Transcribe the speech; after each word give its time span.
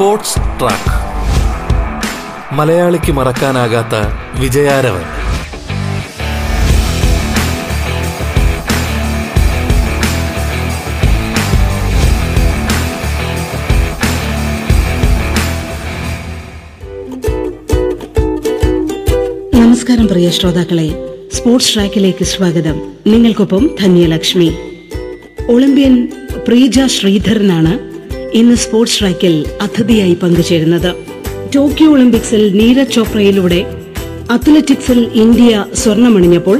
Sports 0.00 0.36
track. 0.36 0.92
മലയാളിക്ക് 2.54 3.12
മറക്കാനാകാത്ത 3.12 3.94
വിജയാരവൻ. 4.40 5.00
നമസ്കാരം 19.54 20.08
പ്രിയ 20.08 20.30
ശ്രോതാക്കളെ. 20.30 20.88
സ്പോർട്സ് 21.32 21.74
ട്രാക്കിലേക്ക് 21.74 22.24
സ്വാഗതം. 22.24 22.82
നിങ്ങൾക്കൊപ്പം 23.06 23.70
ധന്യലക്ഷ്മി. 23.80 24.56
ഒളിമ്പ്യൻ 25.48 26.08
പ്രീജ 26.48 26.80
ശ്രീധരനാണ് 26.86 27.89
ഇന്ന് 28.34 28.54
സ്പോർട്സ് 28.56 29.00
ട്രാക്കിൽ 29.00 29.34
അതിഥിയായി 29.60 30.14
പങ്കുചേരുന്നത് 30.14 30.90
ടോക്കിയോ 31.54 31.92
ഒളിമ്പിക്സിൽ 31.92 32.52
നീരജ് 32.52 32.90
ചോപ്രയിലൂടെ 32.90 33.60
അത്ലറ്റിക്സിൽ 34.30 35.10
ഇന്ത്യ 35.14 35.66
സ്വർണമണിഞ്ഞപ്പോൾ 35.74 36.58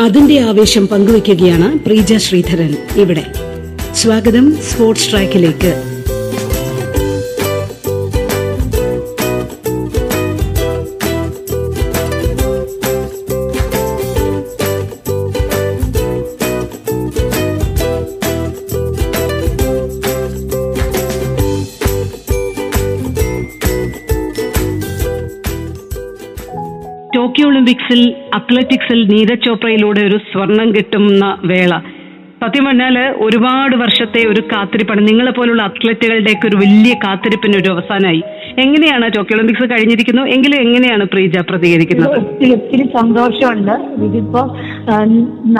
അതിന്റെ 0.00 0.38
ആവേശം 0.40 0.88
പങ്കുവയ്ക്കുകയാണ് 0.88 1.78
പ്രീജ 1.78 2.16
ശ്രീധരൻ 2.16 2.72
ഇവിടെ. 2.96 3.24
സ്വാഗതം 3.94 4.56
സ്പോർട്സ് 4.62 5.10
ട്രാക്കിലേക്ക് 5.10 5.72
ഒളിമ്പിക്സിൽ 27.62 28.00
അത്ലറ്റിക്സിൽ 28.36 29.00
നീരജ് 29.10 29.44
ചോപ്രയിലൂടെ 29.46 30.00
ഒരു 30.08 30.16
സ്വർണം 30.30 30.68
കിട്ടുന്ന 30.76 31.24
വേള. 31.50 31.72
സത്യം 32.42 32.64
പറഞ്ഞാൽ 32.66 32.96
ഒരുപാട് 33.24 33.74
വർഷത്തെ 33.82 34.20
ഒരു 34.30 34.40
കാത്തിരിപ്പാണ്. 34.52 35.02
നിങ്ങളെ 35.08 35.32
പോലുള്ള 35.36 35.62
അത്ലറ്റുകളുടെയൊക്കെ 35.70 36.46
ഒരു 36.50 36.58
വലിയ 36.62 36.94
കാത്തിരിപ്പിന് 37.04 37.56
ഒരു 37.60 37.68
അവസാനമായി. 37.74 38.22
എങ്ങനെയാണ് 38.64 39.10
ടോക്കിയോ 39.16 39.36
ഒളിമ്പിക്സ് 39.36 39.68
കഴിഞ്ഞിരിക്കുന്നു? 39.72 40.24
എങ്കിലും 40.34 40.58
എങ്ങനെയാണ് 40.64 41.04
പ്രീജ 41.12 41.44
പ്രതികരിക്കുന്നത്? 41.50 42.16
ഒത്തിരി 42.22 42.50
ഒത്തിരി 42.56 42.86
സന്തോഷമുണ്ട്. 42.98 43.76
ഇതിപ്പോ 44.08 44.42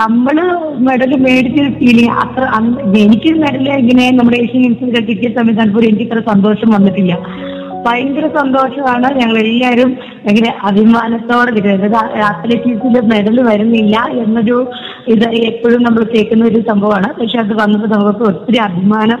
നമ്മൾ 0.01 0.35
മെഡൽ 0.89 1.13
മേടിച്ചൊരു 1.27 1.71
ഫീലിംഗ് 1.79 2.13
അത്ര 2.25 2.43
എനിക്ക് 3.05 3.33
മെഡൽ 3.45 3.65
ഇങ്ങനെ 3.83 4.05
നമ്മുടെ 4.19 4.39
ഏഷ്യൻ 4.43 4.61
ഗെയിംസിൽ 4.65 5.01
കിട്ടിയ 5.11 5.31
സമയത്ത് 5.39 5.87
എനിക്ക് 5.91 6.07
ഇത്ര 6.09 6.21
സന്തോഷം 6.33 6.71
വന്നിട്ടില്ല. 6.77 7.15
ഭയങ്കര 7.85 8.27
സന്തോഷമാണ്. 8.37 9.19
ഞങ്ങൾ 9.19 9.37
എല്ലാവരും 9.37 9.97
ഭയങ്കര 10.25 10.53
അഭിമാനത്തോടെ 10.63 11.51
നിൽക്കുന്നത്. 11.51 11.95
അത്ലറ്റിക്സിൽ 12.21 12.99
മെഡൽ 13.13 13.41
വരുന്നില്ല 13.41 14.07
എന്നൊരു 14.11 14.71
ഇത് 15.07 15.27
എപ്പോഴും 15.29 15.83
നമ്മൾ 15.83 16.03
കേൾക്കുന്ന 16.03 16.45
ഒരു 16.45 16.63
സംഭവമാണ്. 16.69 17.13
പക്ഷെ 17.19 17.39
അത് 17.39 17.53
വന്നപ്പോൾ 17.61 17.87
നമുക്ക് 17.97 18.23
ഒത്തിരി 18.31 18.57
അഭിമാനം 18.57 19.19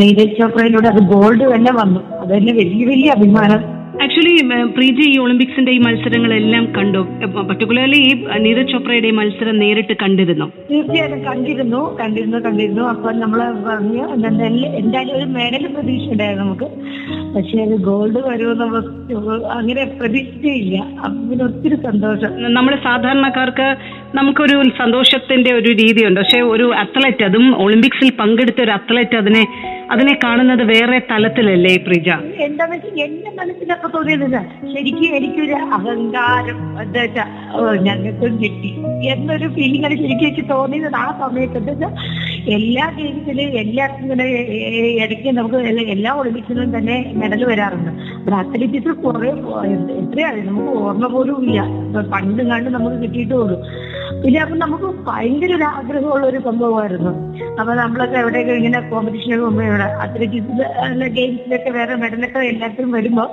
നീരജ് 0.00 0.38
ചോപ്രയിലൂടെ 0.40 0.88
അത് 0.88 1.00
ഗോൾഡ് 1.14 1.54
തന്നെ 1.54 1.72
വന്നു. 1.72 2.00
അത് 2.20 2.30
തന്നെ 2.36 2.52
വലിയ 2.52 2.84
വലിയ 2.86 3.10
അഭിമാനം. 3.10 3.75
ആക്ച്വലി 4.04 4.32
പ്രീതി 4.76 5.04
ഈ 5.12 5.16
ഒളിമ്പിക്സിന്റെ 5.22 5.70
ഈ 5.76 5.78
മത്സരങ്ങളെല്ലാം 5.86 6.64
കണ്ടു. 6.76 7.00
പർട്ടിക്കുലർലി 7.48 7.98
ഈ 8.08 8.12
നീരജ് 8.44 8.72
ചോപ്രയുടെ 8.72 9.08
ഈ 9.12 9.14
മത്സരം 9.18 9.56
നേരിട്ട് 9.62 9.94
കണ്ടിരുന്നു? 10.02 10.46
തീർച്ചയായിട്ടും 10.70 11.20
കണ്ടിരുന്നു 11.28 11.80
കണ്ടിരുന്നു 12.00 12.38
കണ്ടിരുന്നു. 12.46 12.82
അപ്പൊ 12.92 13.10
നമ്മൾ 13.22 13.40
പറഞ്ഞു 13.68 14.04
എന്തായാലും 14.16 15.14
ഒരു 15.18 15.26
മെഡൽ 15.36 15.64
പ്രതീക്ഷ 15.76 16.06
ഉണ്ടായിരുന്നു 16.14 16.44
നമുക്ക്. 16.44 16.68
പക്ഷെ 17.36 17.56
അത് 17.66 17.74
ഗോൾഡ് 17.88 18.20
വരുമെന്ന് 18.28 18.80
അങ്ങനെ 19.56 19.82
പ്രതീക്ഷിച്ചേയില്ല 20.00 20.76
അപ്പൊ 21.04 21.18
പിന്നെ 21.30 21.44
ഒത്തിരി 21.48 21.76
സന്തോഷം. 21.88 22.30
നമ്മൾ 22.58 22.72
സാധാരണക്കാർക്ക് 22.88 23.68
നമുക്കൊരു 24.18 24.56
സന്തോഷത്തിന്റെ 24.82 25.50
ഒരു 25.60 25.70
രീതിയുണ്ട്. 25.82 26.20
പക്ഷെ 26.20 26.40
ഒരു 26.52 26.68
അത്ലറ്റ് 26.84 27.24
അതും 27.28 27.46
ഒളിമ്പിക്സിൽ 27.64 28.10
പങ്കെടുത്ത 28.20 28.60
ഒരു 28.66 28.74
അത്ലറ്റ് 28.78 29.18
അതിനെ 29.22 29.42
അതിനെ 29.92 30.14
കാണുന്നത് 30.24 30.62
വേറെ 30.70 30.98
തലത്തിലല്ലേ 31.10 31.72
പ്രിജ? 31.78 32.08
എന്താ 32.44 32.64
വെച്ചാൽ 32.64 33.00
എന്റെ 33.00 33.30
മനസ്സിലൊക്കെ 33.38 33.88
തോന്നിയത് 33.88 34.24
ശരിക്കും 34.72 35.10
എനിക്കൊരു 35.16 35.56
അഹങ്കാരം 35.76 36.58
എന്താ 36.82 37.02
വെച്ചാ 37.02 37.24
ഞങ്ങൾക്കും 37.86 38.34
കിട്ടി 38.42 38.70
എന്നൊരു 39.08 39.48
ഫീലിംഗ് 39.48 39.86
ആണ് 39.86 39.96
ശരിക്കും 39.96 40.26
എനിക്ക് 40.26 40.44
തോന്നിയത് 40.50 40.96
ആ 40.96 41.06
സമയത്ത്. 41.20 41.58
എന്താ 41.58 41.72
വെച്ചാൽ 41.74 41.92
എല്ലാ 42.56 42.84
ഗെയിംസിലും 42.96 43.48
എല്ലാവർക്കും 43.58 44.04
ഇങ്ങനെ 44.06 44.26
ഇടയ്ക്ക് 45.04 45.30
നമുക്ക് 45.32 45.58
എല്ലാ- 45.94 46.16
ഒളിമ്പിക്സിലും 46.18 46.70
തന്നെ 46.76 46.96
മെഡൽ 47.14 47.44
വരാറുണ്ട്. 47.44 47.90
ഇവിടെ 48.18 48.36
അത്ലറ്റിക്സ് 48.36 48.94
കുറെ 49.04 49.30
എത്രയാണ് 49.98 50.40
നമുക്ക് 50.48 50.72
ഓർമ്മ 50.80 51.06
പോലും 51.08 51.38
ഇല്ല. 51.46 51.60
പണ്ട് 52.12 52.42
കണ്ട് 52.44 52.70
നമുക്ക് 52.70 52.98
കിട്ടിയിട്ട് 53.02 53.34
പോലും 53.34 53.60
പിന്നെ 54.26 54.40
അപ്പൊ 54.42 54.56
നമുക്ക് 54.56 54.84
ഭയങ്കര 55.06 55.54
ഒരു 55.54 55.64
ആഗ്രഹമുള്ള 55.64 56.26
ഒരു 56.26 56.38
സംഭവമായിരുന്നു. 56.38 57.10
അപ്പൊ 57.60 57.74
നമ്മളൊക്കെ 57.74 58.16
എവിടെയൊക്കെ 58.18 58.52
ഇങ്ങനെ 58.52 58.80
കോമ്പറ്റീഷനൊക്കെ 58.80 59.64
ഇവിടെ 59.66 59.84
അത്ലറ്റിക്സ് 60.04 60.64
ഗെയിംസിലൊക്കെ 61.08 61.70
വേറെ 61.70 61.94
മെഡലൊക്കെ 61.94 62.38
എല്ലാത്തിനും 62.38 62.90
വരുമ്പോ 62.90 63.24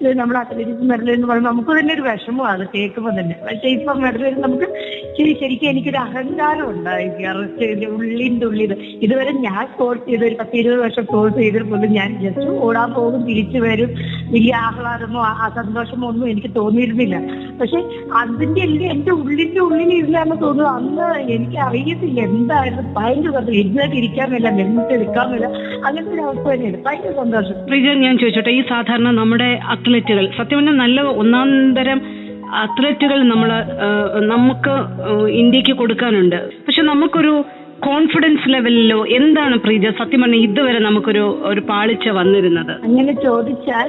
ഇത് 0.00 0.18
നമ്മൾ 0.18 0.36
അത്ലറ്റിക്സ് 0.38 0.82
മെഡൽ 0.82 1.10
എന്ന് 1.10 1.26
പറയുമ്പോൾ 1.26 1.50
നമുക്ക് 1.50 1.72
തന്നെ 1.78 1.94
ഒരു 1.94 2.02
വിഷമമാണ് 2.02 2.68
കേൾക്കുമ്പോൾ 2.74 3.20
തന്നെ. 3.20 3.36
പക്ഷെ 3.46 3.68
ഇപ്പൊ 3.68 3.94
മെഡൽ 3.94 4.40
നമുക്ക് 4.40 4.66
ശരി 5.16 5.32
ശരിക്കും 5.40 5.68
എനിക്കൊരു 5.70 5.96
അഹങ്കാരം 5.96 6.70
ഉണ്ടായി 6.70 7.24
അറസ്റ്റ് 7.24 7.86
ഉള്ളിന്റെ 7.86 8.46
ഉള്ളിൽ 8.46 8.72
ഇതുവരെ 9.02 9.32
ഞാൻ 9.46 9.66
സ്പോർട്സ് 9.66 10.06
ചെയ്ത് 10.08 10.24
ഒരു 10.24 10.34
പത്ത് 10.34 10.56
ഇരുപത് 10.56 10.80
വർഷം 10.80 11.04
സ്പോർട്സ് 11.04 11.38
ചെയ്തിട്ട് 11.38 11.68
പോലും 11.70 11.92
ഞാൻ 11.92 12.20
ജസ്റ്റ് 12.22 12.46
ഓടാൻ 12.66 12.94
പോകും 12.94 13.20
തിരിച്ചു 13.28 13.58
വരും. 13.58 13.90
വലിയ 14.32 14.54
ആഹ്ലാദമോ 14.54 15.22
സന്തോഷമോ 15.56 16.08
ഒന്നും 16.08 16.30
എനിക്ക് 16.30 16.50
തോന്നിയിരുന്നില്ല. 16.56 17.16
പക്ഷെ 17.60 17.80
അതിന്റെ 18.20 18.60
എല്ലാം 18.60 18.90
എന്റെ 18.90 19.12
ഉള്ളിന്റെ 19.12 19.60
ഉള്ളിൽ 19.60 19.94
ഇരുന്നാന്ന് 19.94 20.36
തോന്നുന്നു 20.42 20.70
അന്ന് 20.70 21.08
എനിക്ക് 21.36 21.58
അറിയത്തില്ല 21.58 22.20
എന്തായിരുന്നു. 22.20 22.94
ഭയങ്കര 22.98 23.30
സന്തോഷം. 23.30 23.58
ഇരുന്നായിട്ട് 23.58 23.96
ഇരിക്കാൻ 23.96 24.30
മേല 24.30 24.50
നിന്നിട്ട് 24.50 24.94
എടുക്കാൻ 24.94 25.30
മേല. 25.32 25.44
അങ്ങനത്തെ 25.86 26.14
ഒരു 26.16 26.20
അവസ്ഥ 26.20 26.46
തന്നെയാണ്. 26.48 26.80
ഭയങ്കര 26.86 27.12
സന്തോഷം. 27.22 27.56
പ്രീജ 27.70 27.86
ഞാൻ 28.04 28.18
ചോദിച്ചോട്ടെ 28.18 28.50
ഈ 28.50 28.62
സാധാരണ 28.72 29.10
നമ്മുടെ 29.20 29.50
അത്ലറ്റുകൾ 29.76 30.26
സത്യം 30.40 30.58
പറഞ്ഞാൽ 30.58 30.76
നല്ല 30.84 31.00
ഒന്നാം 31.22 31.48
തരം 31.80 32.00
അത്ലറ്റുകൾ 32.62 33.18
നമ്മൾ 33.32 33.50
നമുക്ക് 34.32 34.74
ഇന്ത്യയ്ക്ക് 35.42 35.74
കൊടുക്കാനുണ്ട്. 35.82 36.40
പക്ഷെ 36.66 36.82
നമുക്കൊരു 36.92 37.34
കോൺഫിഡൻസ് 37.86 38.50
ലെവലിലോ 38.52 38.98
എന്താണ് 39.16 39.54
പ്രീജ? 39.64 39.86
സത്യം 39.98 40.20
പറഞ്ഞാൽ 40.22 40.42
ഇതുവരെ 40.46 40.78
നമുക്കൊരു 40.78 41.24
ഒരു 41.50 41.60
പാളിച്ച 41.70 42.08
വന്നിരുന്നത്. 42.18 42.72
അങ്ങനെ 42.86 43.12
ചോദിച്ചാൽ 43.24 43.88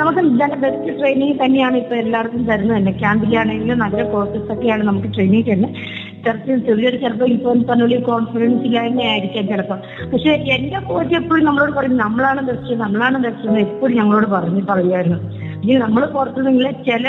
നമുക്ക് 0.00 0.22
നല്ല 0.28 0.54
ബെസ്റ്റ് 0.62 0.94
ട്രെയിനിങ് 1.00 1.36
തന്നെയാണ് 1.42 1.76
ഇപ്പൊ 1.82 1.94
എല്ലാവർക്കും 2.04 2.42
തരുന്നത് 2.50 2.76
തന്നെ. 2.78 2.94
ക്യാമ്പിലാണെങ്കിലും 3.02 3.78
നല്ല 3.84 4.02
കോഴ്സസ് 4.14 4.50
ഒക്കെയാണ് 4.56 4.82
നമുക്ക് 4.90 5.10
ട്രെയിനിങ് 5.16 5.46
തരുന്നത്. 5.50 5.78
ചെറുപ്പം 6.24 6.60
ചെറിയൊരു 6.66 6.98
ചെറുപ്പം 7.04 7.30
ഇപ്പൊ 7.36 7.52
പറഞ്ഞ 7.70 7.96
കോൺഫിഡൻസ് 8.10 8.62
ഇല്ലായ്മ 8.68 9.02
ആയിരിക്കാം 9.12 9.46
ചിലപ്പോൾ 9.52 9.78
പക്ഷെ 10.12 10.30
എന്റെ 10.54 10.78
കോച്ച് 10.90 11.14
എപ്പോഴും 11.20 11.44
നമ്മളോട് 11.48 11.72
പറയും 11.78 11.96
നമ്മളാണ് 12.04 12.42
ബെസ്റ്റ് 12.48 12.80
നമ്മളാണ് 12.84 13.18
ബെസ്റ്റ് 13.24 13.48
എന്ന് 13.48 13.60
എപ്പോഴും 13.68 13.96
ഞങ്ങളോട് 14.00 14.28
പറഞ്ഞു 14.36 14.62
പറയുമായിരുന്നു. 14.70 15.18
ഇനി 15.64 15.74
നമ്മൾ 15.74 16.06
പുറത്ത് 16.06 16.46
നിങ്ങൾ 16.46 16.70
ചില 16.70 17.08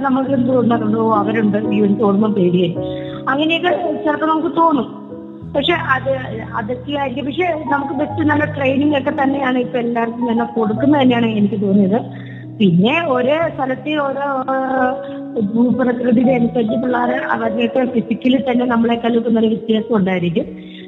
നമുക്ക് 0.00 0.96
ഓ 0.96 1.14
അവരുണ്ട് 1.14 1.56
ഒരു 1.56 1.94
തോന്നുമ്പോൾ 2.00 2.32
പേടിയായി. 2.32 2.74
അങ്ങനെയൊക്കെ 3.28 3.70
ചിലപ്പോൾ 4.04 4.26
നമുക്ക് 4.26 4.56
തോന്നും. 4.56 4.86
പക്ഷെ 5.54 5.72
അത് 5.94 6.10
അതൊക്കെ 6.54 6.92
ആയിരിക്കും. 6.92 7.24
പക്ഷെ 7.24 7.46
നമുക്ക് 7.72 7.94
ബെസ്റ്റ് 7.94 8.28
നല്ല 8.30 8.44
ട്രെയിനിങ് 8.44 8.96
ഒക്കെ 8.96 9.10
തന്നെയാണ് 9.10 9.58
ഇപ്പൊ 9.58 9.78
എല്ലാവർക്കും 9.78 10.30
തന്നെ 10.32 10.44
കൊടുക്കുന്നത് 10.44 11.00
തന്നെയാണ് 11.00 11.26
എനിക്ക് 11.26 11.62
തോന്നിയത്. 11.62 11.98
പിന്നെ 12.60 12.94
ഓരോ 13.06 13.36
സ്ഥലത്തെ 13.54 13.94
ഓരോ 13.96 14.26
ഭൂപ്രകൃതിയുടെ 15.54 16.32
അനുസരിച്ച് 16.32 16.76
പിള്ളേർ 16.82 17.10
അവരുടെയൊക്കെ 17.34 17.84
ഫിസിക്കലി 17.94 18.38
തന്നെ 18.50 18.66
നമ്മളെ 18.66 18.94
കലുക്കുന്ന 18.94 19.38
ഒരു 19.38 19.46
വ്യത്യാസം 19.46 19.96
ഉണ്ടായിരിക്കും. 19.96 20.46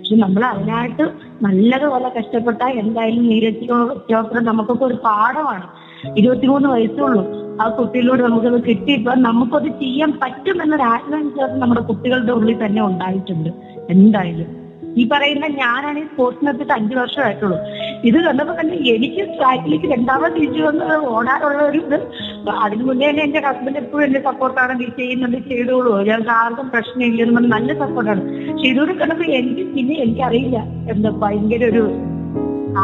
പക്ഷെ 0.09 0.21
നമ്മൾ 0.21 0.45
അതിനായിട്ട് 0.45 1.11
നല്ലതുപോലെ 1.43 2.09
കഷ്ടപ്പെട്ടാൽ 2.19 2.71
എന്തായാലും 2.71 3.29
നീരജിനോ 3.29 3.79
ചോപ്ര 4.11 4.39
നമുക്കൊക്കെ 4.39 4.85
ഒരു 4.85 4.95
പാഠമാണ്. 4.95 5.67
ഇരുപത്തിമൂന്ന് 6.17 6.69
വയസ്സുള്ളൂ 6.69 7.23
ആ 7.61 7.69
കുട്ടിയിലൂടെ 7.69 8.23
നമുക്കത് 8.23 8.63
കിട്ടിയപ്പോ 8.63 9.15
നമുക്കത് 9.15 9.69
ചെയ്യാൻ 9.81 10.19
പറ്റുമെന്നൊരു 10.23 10.83
ആത്മവിശ്വാസം 10.83 11.61
നമ്മുടെ 11.61 11.81
കുട്ടികളുടെ 11.81 12.33
ഉള്ളിൽ 12.33 12.65
തന്നെ 12.65 12.83
ഉണ്ടായിട്ടുണ്ട്. 12.83 13.51
എന്തായാലും. 13.91 14.68
ഈ 15.01 15.05
പറയുന്ന 15.13 15.47
ഞാനാണ് 15.63 15.99
ഈ 16.03 16.07
സ്പോർട്സിനെത്തിട്ട് 16.11 16.73
അഞ്ചു 16.79 16.95
വർഷമായിട്ടുള്ളൂ. 17.01 17.59
ഇത് 18.09 18.19
കണ്ടപ്പോ 18.27 18.53
തന്നെ 18.61 18.77
എനിക്ക് 18.95 19.23
ട്രാക്കിലേക്ക് 19.39 19.89
രണ്ടാമത് 19.95 20.35
തിരിച്ചു 20.37 20.61
വന്ന് 20.67 20.85
ഓടാനുള്ള 21.15 21.63
ഒരു 21.71 21.81
ഇത് 21.87 21.99
അതിന് 22.65 22.83
മുന്നേ 22.89 23.07
തന്നെ 23.11 23.23
എന്റെ 23.29 23.41
ഹസ്ബൻഡ് 23.47 23.81
എപ്പോഴും 23.83 24.05
എന്റെ 24.09 24.21
സപ്പോർട്ടാണ് 24.29 24.73
നീ 24.81 24.87
ചെയ്യുന്നുണ്ട് 25.01 25.39
ചെയ്തോളൂ. 25.51 25.93
ഞങ്ങൾക്ക് 26.09 26.33
ആർക്കും 26.43 26.69
പ്രശ്നമില്ല 26.75 27.23
എന്ന് 27.25 27.35
പറഞ്ഞ് 27.39 27.53
നല്ല 27.57 27.79
സപ്പോർട്ടാണ് 27.83 28.23
പക്ഷെ 28.51 28.69
ഇതുകൂടെ 28.73 28.95
കണ്ടപ്പോ 29.03 29.27
എനിക്ക് 29.41 29.65
പിന്നെ 29.77 29.97
എനിക്കറിയില്ല. 30.05 30.59
എന്താ 30.95 31.13
ഭയങ്കര 31.25 31.65
ഒരു 31.73 31.85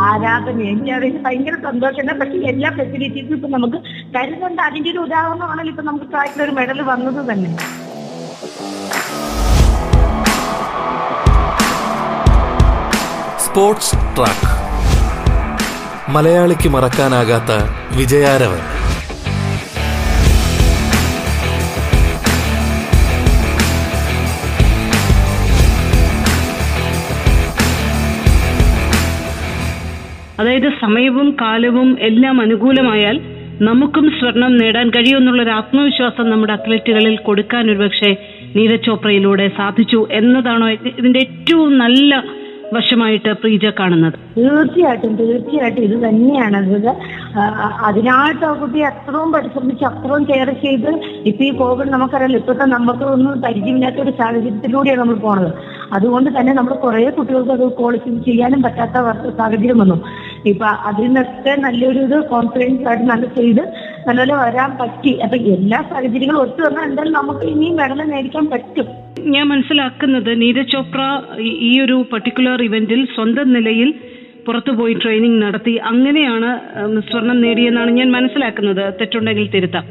ആരാധന 0.05 0.55
എനിക്ക് 0.55 0.71
എനിക്കറിയില്ല. 0.75 1.21
ഭയങ്കര 1.27 1.57
സന്തോഷമാണ് 1.69 2.19
പക്ഷെ 2.21 2.39
എല്ലാ 2.53 2.71
ഫെസിലിറ്റീസും 2.79 3.35
ഇപ്പൊ 3.39 3.49
നമുക്ക് 3.57 3.81
തരുന്നുണ്ട്. 4.17 4.63
അതിന്റെ 4.69 4.91
ഒരു 4.95 5.01
ഉദാഹരണമാണല്ലോ 5.07 5.73
ഇപ്പൊ 5.75 5.85
നമുക്ക് 5.91 6.09
ട്രാക്കിൽ 6.15 6.43
ഒരു 6.47 6.55
മെഡൽ 6.61 6.81
വന്നത് 6.93 7.21
തന്നെ. 7.31 7.51
സ്പോർട്സ് 13.55 13.97
ട്രാക്ക് 14.17 14.47
മലയാളിക്ക് 16.13 16.69
മറക്കാനാകാത്ത 16.69 17.53
വിജയാരവൻ 17.97 18.63
അതായത് 30.39 30.69
സമയവും 30.81 31.37
കാലവും 31.41 31.99
എല്ലാം 32.01 32.41
അനുകൂലമായാൽ 32.41 33.17
നമുക്കും 33.61 34.09
സ്വർണം 34.19 34.57
നേടാൻ 34.57 34.89
കഴിയുമെന്നുള്ളൊരു 34.91 35.51
ആത്മവിശ്വാസം 35.51 36.31
നമ്മുടെ 36.31 36.53
അത്ലറ്റുകളിൽ 36.53 37.17
കൊടുക്കാൻ 37.23 37.71
ഒരുപക്ഷെ 37.71 38.11
നീരജ് 38.57 38.87
ചോപ്രയിലൂടെ 38.87 39.49
സാധിച്ചു 39.57 40.07
എന്നതാണോ 40.11 40.69
ഇതിന്റെ 40.93 41.21
ഏറ്റവും 41.21 41.79
നല്ല 41.79 42.13
വശമായിട്ട് 42.73 43.33
പ്രീജ 43.33 43.67
കാണുന്നത്? 43.67 44.13
തീർച്ചയായിട്ടും 44.13 45.17
തീർച്ചയായിട്ടും. 45.17 45.83
ഇത് 45.83 45.97
തന്നെയാണ്. 46.05 46.57
അത് 46.57 46.89
അതിനായിട്ട് 47.85 48.45
ആ 48.45 48.53
കുട്ടി 48.53 48.81
അത്രയും 48.81 49.33
പരിശ്രമിച്ച് 49.33 49.85
അത്രയും 49.85 50.25
കെയർ 50.25 50.51
ചെയ്ത് 50.51 50.91
ഇപ്പൊ 51.31 51.45
ഈ 51.45 51.51
കോവിഡ് 51.51 51.89
നമുക്കറിയാലോ 51.89 52.39
ഇപ്പോഴത്തെ 52.39 52.65
നമുക്ക് 52.65 53.05
ഒന്നും 53.05 53.43
പരിചയമില്ലാത്ത 53.43 53.97
ഒരു 53.97 54.11
സാഹചര്യത്തിലൂടെയാണ് 54.11 55.01
നമ്മൾ 55.01 55.15
പോണത്. 55.15 55.53
അതുകൊണ്ട് 55.93 56.41
തന്നെ 56.41 56.53
നമ്മൾ 56.53 56.75
കുറെ 56.75 57.11
കുട്ടികൾക്ക് 57.11 57.51
അത് 57.51 57.73
ക്വാളിഫൈ 57.73 58.19
ചെയ്യാനും 58.19 58.63
പറ്റാത്ത 58.63 58.93
സാഹചര്യം 59.37 59.79
വന്നു. 59.79 60.05
ഇപ്പൊ 60.47 60.67
അതിൽ 60.67 61.05
നിന്നൊക്കെ 61.05 61.61
നല്ലൊരു 61.61 61.99
ഇത് 61.99 62.29
കോൺഫിഡൻസ് 62.29 62.89
ആയിട്ട് 62.89 63.05
നല്ല 63.05 63.27
ചെയ്ത് 63.27 63.61
നല്ലപോലെ 64.09 64.35
വരാൻ 64.35 64.77
പറ്റി. 64.81 65.13
അപ്പൊ 65.17 65.37
എല്ലാ 65.37 65.85
സാഹചര്യങ്ങളും 65.91 66.41
ഒത്തു 66.41 66.63
വന്നാൽ 66.63 66.85
എന്തായാലും 66.85 67.13
നമുക്ക് 67.13 67.47
ഇനിയും 67.47 67.77
മെഡൽ 67.77 68.03
നേടിക്കാൻ 68.03 68.51
പറ്റും. 68.51 69.04
ഞാൻ 69.21 69.49
മനസ്സിലാക്കുന്നത് 69.49 70.41
നീരജ് 70.41 70.69
ചോപ്ര 70.69 71.23
ഈ- 71.41 71.81
ഒരു 71.81 72.05
പർട്ടിക്കുലർ 72.13 72.63
ഇവന്റിൽ 72.63 73.05
സ്വന്തം 73.15 73.53
നിലയിൽ 73.53 73.95
പുറത്തുപോയി 74.47 74.95
ട്രെയിനിങ് 74.95 75.43
നടത്തി. 75.43 75.71
അങ്ങനെയാണ് 75.71 76.61
സ്വർണം 77.11 77.41
നേടിയെന്നാണ് 77.41 77.91
ഞാൻ 77.91 78.11
മനസ്സിലാക്കുന്നത്. 78.13 78.95
തെറ്റുണ്ടെങ്കിൽ 78.95 79.51
തിരുത്താം. 79.51 79.85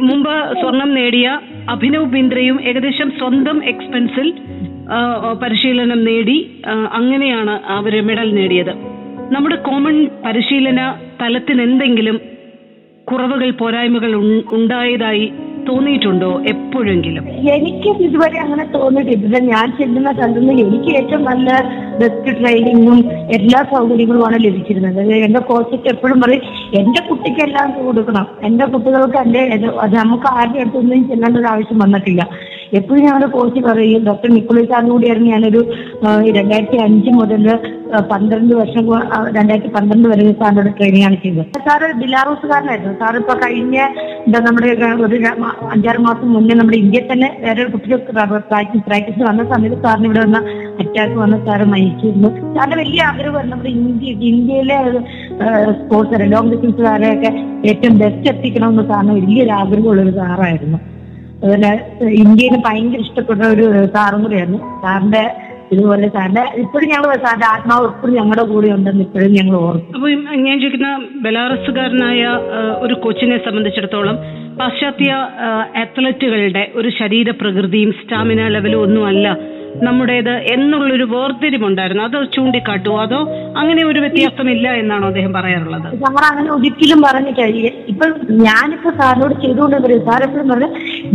മുമ്പ് 0.00 0.60
സ്വർണം 0.60 0.94
നേടിയ 0.94 1.40
അഭിനവ് 1.70 2.04
ബിന്ദ്രയും 2.04 2.62
ഏകദേശം 2.62 3.10
സ്വന്തം 3.18 3.64
എക്സ്പെൻസിൽ 3.64 4.32
പരിശീലനം 5.42 6.04
നേടി 6.04 6.62
അങ്ങനെയാണ് 6.92 7.50
അവർ 7.50 8.06
മെഡൽ 8.06 8.34
നേടിയത്. 8.34 8.70
നമ്മുടെ 9.32 9.56
കോമൺ 9.56 10.08
പരിശീലന 10.24 10.94
തലത്തിന് 11.22 11.62
എന്തെങ്കിലും 11.62 12.20
കുറവുകൾ 13.04 13.50
പോരായ്മകൾ 13.50 14.14
ഉണ്ടായതായി 14.52 15.32
തോന്നിയിട്ടുണ്ടോ 15.68 16.30
എപ്പോഴെങ്കിലും? 16.52 17.24
എനിക്ക് 17.54 17.90
ഇതുവരെ 18.06 18.38
അങ്ങനെ 18.44 18.64
തോന്നിയിട്ടില്ല. 18.74 19.38
ഞാൻ 19.52 19.66
ചെല്ലുന്ന 19.78 20.12
സ്ഥലത്തുനിന്ന് 20.12 20.54
എനിക്ക് 20.66 20.90
ഏറ്റവും 20.98 21.24
നല്ല 21.30 21.48
ബെസ്റ്റ് 22.00 22.32
ട്രെയിനിങ്ങും 22.40 22.98
എല്ലാ 23.38 23.60
സൗകര്യങ്ങളുമാണ് 23.72 24.38
ലഭിച്ചിരുന്നത്. 24.46 25.00
എന്റെ 25.26 25.40
കോച്ചൊക്കെ 25.50 25.88
എപ്പോഴും 25.94 26.20
പറയും 26.20 26.42
എന്റെ 26.80 27.02
കുട്ടിക്ക് 27.08 27.42
എല്ലാം 27.48 27.70
കൊടുക്കണം. 27.86 28.26
എന്റെ 28.44 28.66
കുട്ടികൾക്ക് 28.74 29.18
എന്റെ 29.56 29.70
നമുക്ക് 30.02 30.28
ആരുടെ 30.38 30.60
അടുത്തൊന്നും 30.60 31.08
ചെല്ലേണ്ട 31.08 31.36
ഒരു 31.42 31.50
ആവശ്യം 31.54 31.78
വന്നിട്ടില്ല. 31.78 32.22
എപ്പോഴും 32.78 33.00
ഞങ്ങളുടെ 33.06 33.28
കോച്ച് 33.36 33.60
പറയും 33.66 34.04
ഡോക്ടർ 34.08 34.28
നിക്കുളി 34.36 34.62
സാറിന് 34.70 34.92
കൂടിയായിരുന്നു 34.94 35.30
ഞാനൊരു 35.34 35.60
രണ്ടായിരത്തി 36.38 36.78
അഞ്ച് 36.86 37.10
മുതൽ 37.18 37.44
പന്ത്രണ്ട് 38.12 38.52
വർഷം 38.60 38.84
രണ്ടായിരത്തി 39.36 39.70
പന്ത്രണ്ട് 39.76 40.06
വരെ 40.12 40.24
സാറിനോട് 40.40 40.70
ട്രെയിനിങ് 40.78 41.06
ആണ് 41.08 41.16
ചെയ്തത്. 41.24 41.58
സാറ് 41.66 41.88
ബിലാറൂസുകാരനായിരുന്നു. 42.00 42.94
സാർ 43.02 43.16
ഇപ്പൊ 43.20 43.34
കഴിഞ്ഞ 43.42 43.76
എന്താ 44.26 44.38
നമ്മുടെ 44.46 44.70
ഒരു 45.06 45.18
അഞ്ചാറ് 45.74 46.00
മാസം 46.08 46.32
മുന്നേ 46.36 46.56
നമ്മുടെ 46.60 46.78
ഇന്ത്യയിൽ 46.84 47.06
തന്നെ 47.12 47.28
വേറെ 47.44 47.60
ഒരു 47.64 47.70
കുട്ടികൾക്ക് 47.74 48.12
പ്രാക്ടീസ് 48.50 48.84
പ്രാക്ടീസ് 48.88 49.22
വന്ന 49.30 49.44
സമയത്ത് 49.52 49.78
സാറിന് 49.84 50.08
ഇവിടെ 50.10 50.22
വന്ന 50.26 50.40
അറ്റാക്ക് 50.82 51.16
വന്ന 51.24 51.38
സാറ് 51.46 51.66
മരിച്ചിരുന്നു. 51.74 52.30
സാറിന്റെ 52.56 52.78
വലിയ 52.82 53.02
ആഗ്രഹമായിരുന്നു 53.10 53.54
നമ്മുടെ 53.54 53.72
ഇന്ത്യ 53.78 54.12
ഇന്ത്യയിലെ 54.32 54.78
സ്പോർട്സ് 55.80 56.30
ലോങ് 56.34 56.50
ഡിസ്റ്റൻസുകാരെയൊക്കെ 56.52 57.32
ഏറ്റവും 57.70 57.96
ബെസ്റ്റ് 58.04 58.30
എത്തിക്കണമെന്ന് 58.34 58.86
സാറിന് 58.92 59.14
വലിയൊരു 59.20 59.54
ആഗ്രഹമുള്ള 59.62 60.10
സാറായിരുന്നു. 60.20 60.80
അതുപോലെ 61.42 61.70
ഇന്ത്യയിൽ 62.22 62.54
ഭയങ്കര 62.66 63.00
ഇഷ്ടപ്പെട്ട 63.06 63.42
ഒരു 63.54 63.64
സാറും 63.94 64.22
കൂടിയായിരുന്നു. 64.24 64.60
സാറിന്റെ 64.84 65.24
ഇതുപോലെ 65.72 66.06
സാറിന്റെ 66.14 66.44
ഇപ്പോഴും 66.62 66.88
ഞങ്ങൾ 66.92 67.10
സാറിന്റെ 67.24 67.46
ആത്മാവ് 67.54 67.86
എപ്പോഴും 67.92 68.14
ഞങ്ങളുടെ 68.18 68.44
കൂടെ 68.52 68.68
ഉണ്ടെന്ന് 68.76 69.02
ഇപ്പോഴും 69.06 69.32
ഞങ്ങൾ 69.38 69.56
ഓർക്കും. 69.66 69.94
അപ്പൊ 69.96 70.08
ഞാൻ 70.46 70.56
ചോദിക്കുന്ന 70.62 70.90
ബലാറസുകാരനായ 71.24 72.22
ഒരു 72.84 72.96
കോച്ചിനെ 73.04 73.38
സംബന്ധിച്ചിടത്തോളം 73.48 74.18
പാശ്ചാത്യ 74.60 75.10
അത്ലറ്റുകളുടെ 75.82 76.64
ഒരു 76.80 76.90
ശരീര 77.00 77.30
പ്രകൃതിയും 77.42 77.92
സ്റ്റാമിന 78.00 78.48
ലെവലും 78.56 78.82
ഒന്നുമല്ല 78.86 79.26
നമ്മുടേത് 79.86 80.34
എന്നുള്ളൊരു 80.52 81.06
വേർതിരിവുണ്ടായിരുന്നു. 81.12 82.04
അത് 82.08 82.14
ചൂണ്ടിക്കാട്ടുമോ 82.34 82.98
അതോ 83.02 83.18
അങ്ങനെ 83.60 83.82
ഒരു 83.90 84.00
വ്യത്യാസമില്ല 84.04 84.66
എന്നാണോ 84.82 85.06
അദ്ദേഹം 85.10 85.32
പറയാറുള്ളത്? 85.36 85.88
സാർ 86.04 86.22
അങ്ങനെ 86.30 86.50
ഒരിക്കലും 86.54 87.00
പറഞ്ഞു 87.06 87.32
കഴിയും 87.40 87.74
ഇപ്പൊ 87.92 88.06
ഞാനിപ്പോ 88.46 88.90
സാറിനോട് 89.00 89.34
ചെയ്തുകൊണ്ട് 89.42 89.76
പറയും 89.86 90.04
സാർ 90.08 90.22
എപ്പോഴും 90.28 90.48
പറഞ്ഞു 90.52 90.68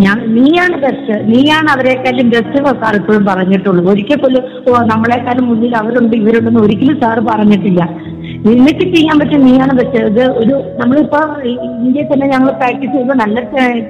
ഞാൻ 0.03 0.17
നീയാണ് 0.35 0.75
ബെസ്റ്റ് 0.83 1.15
നീയാണ് 1.31 1.69
അവരെക്കാളും 1.73 2.27
ബെസ്റ്റ് 2.33 2.59
സാർ 2.81 2.95
എപ്പോഴും 2.99 3.23
പറഞ്ഞിട്ടുള്ളൂ 3.29 3.83
ഒരിക്കൽ 3.91 4.19
പോലും 4.23 4.43
ഓ 4.67 4.81
നമ്മളെക്കാളും 4.91 5.45
മുന്നിൽ 5.49 5.73
അവരുണ്ട് 5.81 6.15
ഇവരുണ്ടെന്ന് 6.21 6.61
ഒരിക്കലും 6.65 6.97
സാർ 7.03 7.19
പറഞ്ഞിട്ടില്ല. 7.29 7.81
നിനക്ക് 8.45 8.85
ചെയ്യാൻ 8.93 9.15
പറ്റും 9.21 9.41
നീയാണ് 9.47 9.73
ബെസ്റ്റ് 9.79 9.99
ഇത് 10.11 10.23
ഒരു 10.41 10.55
നമ്മളിപ്പോ 10.81 11.19
ഇന്ത്യയിൽ 11.79 12.07
തന്നെ 12.11 12.27
ഞങ്ങൾ 12.33 12.49
പ്രാക്ടീസ് 12.59 12.91
ചെയ്യുമ്പോൾ 12.93 13.17
നല്ല 13.23 13.39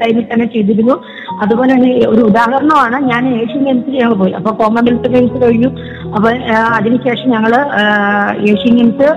ടൈമിൽ 0.01 0.25
തന്നെ 0.31 0.47
ചെയ്തിരുന്നു. 0.55 0.95
അതുപോലെ 1.43 1.71
തന്നെ 1.75 1.91
ഒരു 2.13 2.21
ഉദാഹരണമാണ് 2.29 2.97
ഞാൻ 3.11 3.21
ഏഷ്യൻ 3.41 3.63
ഗെയിംസിൽ 3.67 3.97
ഞങ്ങൾ 4.01 4.15
പോയി. 4.23 4.33
അപ്പൊ 4.39 4.51
കോമൺവെൽത്ത് 4.61 5.11
ഗെയിംസ് 5.15 5.39
കഴിഞ്ഞു 5.45 5.69
അപ്പൊ 6.15 6.29
അതിനുശേഷം 6.79 7.29
ഞങ്ങൾ 7.35 7.53
ഏഷ്യൻ 8.53 8.75
ഗെയിംസ് 8.79 9.09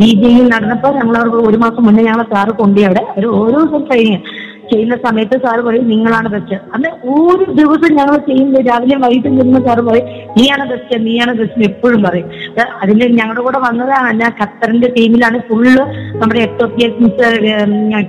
ബി 0.00 0.10
ജെയിൽ 0.22 0.44
നടന്നപ്പോൾ 0.54 0.92
ഞങ്ങൾ 1.00 1.16
ഒരു 1.48 1.58
മാസം 1.62 1.82
മുന്നേ 1.86 2.02
ഞങ്ങളെ 2.08 2.26
സാറ് 2.34 2.52
കൊണ്ടുപോയി 2.60 2.86
അവിടെ. 2.88 3.02
ഒരു 3.18 3.28
ഓരോ 3.40 3.58
ദിവസം 3.58 3.82
ട്രെയിനിങ് 3.88 4.20
ചെയ്യുന്ന 4.72 4.96
സമയത്ത് 5.04 5.36
സാറ് 5.44 5.62
പറയും 5.62 5.86
നിങ്ങളാണ് 5.92 6.28
ബെസ്റ്റ് 6.28 6.58
അന്ന് 6.74 6.90
ഒരു 7.14 7.46
ദിവസം 7.58 7.90
ഞങ്ങൾ 7.98 8.16
ചെയ്യുന്നത് 8.28 8.60
രാവിലെ 8.68 8.96
വൈകിട്ടും 9.04 9.36
വരുമ്പോൾ 9.36 9.64
സാറ് 9.68 9.84
പറയും 9.88 10.06
നീയാണ് 10.38 10.64
ബെസ്റ്റ് 10.70 10.98
നീയാണ് 11.06 11.32
ബെസ്റ്റ് 11.38 11.66
എപ്പോഴും 11.70 12.00
പറയും. 12.02 12.28
അത് 12.52 12.62
അതിൽ 12.82 13.00
ഞങ്ങളുടെ 13.18 13.42
കൂടെ 13.42 13.60
വന്നതാണ് 13.66 14.08
ഖത്തറിന്റെ 14.40 14.88
ടീമിലാണ് 14.96 15.38
ഫുള്ള് 15.48 15.82
നമ്മുടെ 16.20 16.40
എക്ടോപ്പിയൻസ് 16.48 17.28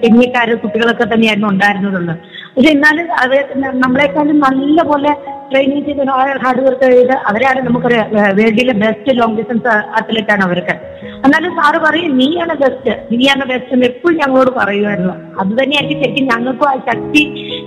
ടെന്നിക്കാര് 0.04 0.54
കുട്ടികളൊക്കെ 0.64 1.06
തന്നെയായിരുന്നു 1.06 1.50
ഉണ്ടായിരുന്നതുള്ളത് 1.50 2.16
പക്ഷെ 2.58 2.70
എന്നാലും 2.70 3.08
അത് 3.22 3.36
നമ്മളെക്കാളും 3.80 4.38
നല്ല 4.40 4.82
പോലെ 4.84 5.12
ട്രെയിനിങ് 5.50 5.86
ചെയ്ത് 5.86 6.02
ഹാർഡ് 6.44 6.62
വർക്ക് 6.62 6.88
ചെയ്ത് 6.92 7.14
അവരാണ് 7.30 7.60
നമുക്കറിയാം 7.66 8.08
വേൾഡിലെ 8.38 8.74
ബെസ്റ്റ് 8.74 9.16
ലോങ് 9.20 9.38
ഡിസ്റ്റൻസ് 9.38 9.74
അത്ലറ്റ് 10.00 10.32
ആണ് 10.32 10.44
അവർക്ക് 10.44 10.76
എന്നാലും 11.26 11.52
സാറ് 11.58 11.80
പറയും 11.86 12.12
നീയാണ് 12.18 12.56
ബെസ്റ്റ് 12.62 12.94
നീയാണ് 13.12 13.46
ബെസ്റ്റ് 13.46 13.74
എന്ന് 13.74 13.86
എപ്പോഴും 13.86 14.18
ഞങ്ങളോട് 14.18 14.52
പറയുമായിരുന്നു. 14.60 15.14
അത് 15.40 15.52
തന്നെയായിരിക്കും 15.60 16.02
ശരിക്കും 16.04 16.26
ഞങ്ങൾക്കും 16.34 16.68
ആ 16.70 16.76
ശക്തി 16.90 17.24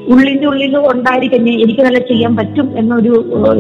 ഉള്ളിന്റെ 0.09 0.47
ഉള്ളിൽ 0.47 0.77
ഉണ്ടായിരിക്കും. 0.93 1.45
എനിക്ക് 1.65 1.83
നല്ല 1.83 2.01
ചെയ്യാൻ 2.11 2.35
പറ്റും 2.37 2.69
എന്നൊരു 2.79 3.13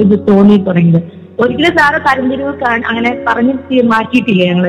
ഇത് 0.04 0.16
തോന്നി 0.28 0.56
തുടങ്ങിയത് 0.68 1.02
ഒരിക്കലും 1.38 1.72
സാറ് 1.78 1.98
തരംതിരിവ് 2.06 2.52
അങ്ങനെ 2.84 3.12
പറഞ്ഞ് 3.28 3.54
മാറ്റിയിട്ടില്ല 3.90 4.42
ഞങ്ങൾ 4.44 4.66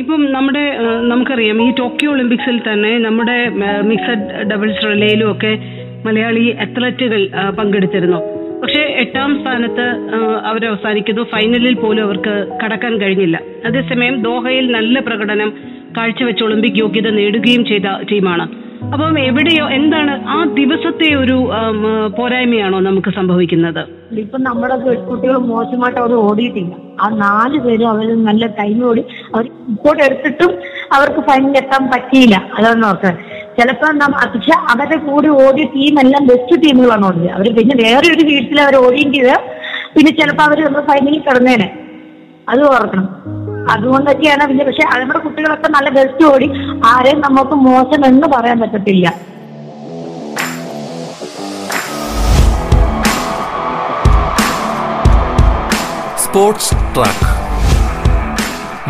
ഇപ്പം 0.00 0.32
നമ്മുടെ 0.32 0.62
നമുക്കറിയാം 1.10 1.58
ഈ 1.62 1.66
ടോക്കിയോ 1.78 2.12
ഒളിമ്പിക്സിൽ 2.12 2.56
തന്നെ 2.68 2.98
നമ്മുടെ 2.98 3.36
മിക്സഡ് 3.90 4.24
ഡബിൾസ് 4.50 4.86
റിലേയിലും 4.86 5.28
ഒക്കെ 5.32 5.52
മലയാളി 6.06 6.44
അത്ലറ്റുകൾ 6.64 7.20
പങ്കെടുത്തിരുന്നു. 7.58 8.18
പക്ഷെ 8.62 8.82
എട്ടാം 9.02 9.30
സ്ഥാനത്ത് 9.40 9.86
അവർ 10.50 10.64
ഫൈനലിൽ 11.34 11.74
പോലും 11.74 12.02
അവർക്ക് 12.02 12.34
കടക്കാൻ 12.62 12.94
കഴിഞ്ഞില്ല. 13.00 13.40
അതേസമയം 13.66 14.16
ദോഹയിൽ 14.22 14.66
നല്ല 14.76 15.00
പ്രകടനം 15.00 15.52
കാഴ്ചവെച്ച് 15.96 16.44
ഒളിമ്പിക് 16.44 16.80
യോഗ്യത 16.82 17.08
നേടുകയും 17.20 17.64
ചെയ്ത 17.64 17.88
ടീമാണ്. 18.12 18.46
അപ്പം 18.92 19.18
എവിടെയോ 19.18 19.70
എന്താണ് 19.70 20.24
ആ 20.28 20.44
ദിവസത്തെ 20.44 21.14
ഒരു 21.14 21.50
പോരായ്മയാണോ 22.18 22.80
നമുക്ക് 22.80 23.14
സംഭവിക്കുന്നത്? 23.14 24.14
ഇപ്പൊ 24.18 24.38
നമ്മുടെ 24.38 24.76
കുട്ടികൾ 24.76 25.36
മോശമായിട്ട് 25.36 26.00
അവർ 26.00 26.14
ഓടിയിട്ടില്ല. 26.14 26.74
ആ 27.00 27.08
നാല് 27.08 27.58
പേരും 27.58 27.88
അവർ 27.88 28.24
നല്ല 28.24 28.46
ടൈം 28.46 28.88
ഓടി 28.88 29.04
അവർ 29.34 29.44
ഇപ്പോൾ 29.44 30.02
എടുത്തിട്ടും 30.02 30.50
അവർക്ക് 30.92 31.20
ഫൈനൽ 31.20 31.56
എത്താൻ 31.56 31.90
പറ്റിയില്ല. 31.90 32.50
അതാണ് 32.58 32.82
നോക്ക് 32.82 33.12
ചിലപ്പോ 33.60 33.88
നമ്മ- 33.88 34.32
പക്ഷെ 34.34 34.52
അവരുടെ 34.52 34.96
കൂടെ 34.96 35.28
ഓടിയ 35.28 35.64
ടീമെല്ലാം 35.64 36.26
ബെസ്റ്റ് 36.26 36.62
ടീമുകളാണ് 36.62 37.06
ഓടിയത്. 37.06 37.30
അവർ 37.30 37.56
പിന്നെ 37.56 37.84
വേറെ 37.84 38.12
ഒരു 38.12 38.24
വീട്ടിൽ 38.24 38.60
അവർ 38.60 38.76
ഓടുകയും 38.76 39.12
ചെയ്ത് 39.12 39.40
പിന്നെ 39.96 40.12
ചിലപ്പോ 40.12 40.44
അവർ 40.44 40.64
നമ്മൾ 40.64 40.80
ഫൈനലിൽ 40.80 41.18
കിടന്നേനെ. 41.18 41.78
അത് 42.48 42.62
ഓർക്കണം. 42.62 43.08
അതുകൊണ്ടൊക്കെയാണ് 43.70 44.46
പിന്നെ 44.48 44.64
പക്ഷെ 44.64 44.98
നമ്മുടെ 45.00 45.18
കുട്ടികളൊക്കെ 45.18 45.68
നല്ല 45.68 45.90
ബെസ്റ്റ് 45.90 46.32
ഓടി 46.32 46.50
ആരെയും 46.86 47.20
നമുക്ക് 47.20 47.50
മോശം 47.50 48.06
എന്ന് 48.06 48.26
പറയാൻ 48.26 48.60
പറ്റത്തില്ല. 48.60 49.14
Sports 56.24 56.74
track. 56.96 57.28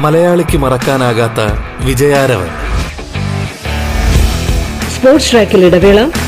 മലയാളിക്ക് 0.00 0.58
മറക്കാനാകാത്ത 0.58 1.40
വിജയാരവൻ. 1.84 2.50
സ്പോർട്സ് 4.88 5.32
ട്രാക്കിൽ 5.32 5.64
ഇടവേള. 5.64 6.23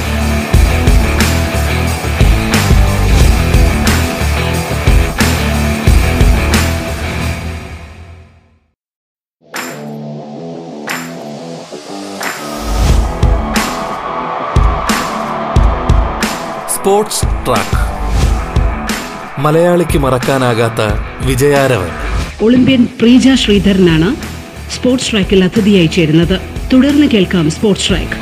Sports 16.86 17.24
track. 17.46 17.78
മലയാളിക്ക് 19.44 19.98
മറക്കാനാകാത്ത 19.98 20.82
വിജയാരവൻ. 21.28 21.90
ഒളിമ്പ്യൻ 22.44 22.82
പ്രീജ 23.00 23.28
ശ്രീധരനാണ് 23.34 24.10
സ്പോർട്സ് 24.74 25.12
ട്രാക്കിൽ 25.12 25.40
അതിഥിയായി 25.44 25.86
ചേരുന്നത്. 25.86 26.36
തുടർന്ന് 26.72 27.06
കേൾക്കാം 27.14 27.50
സ്പോർട്സ് 27.56 27.88
ട്രാക്ക്. 27.88 28.18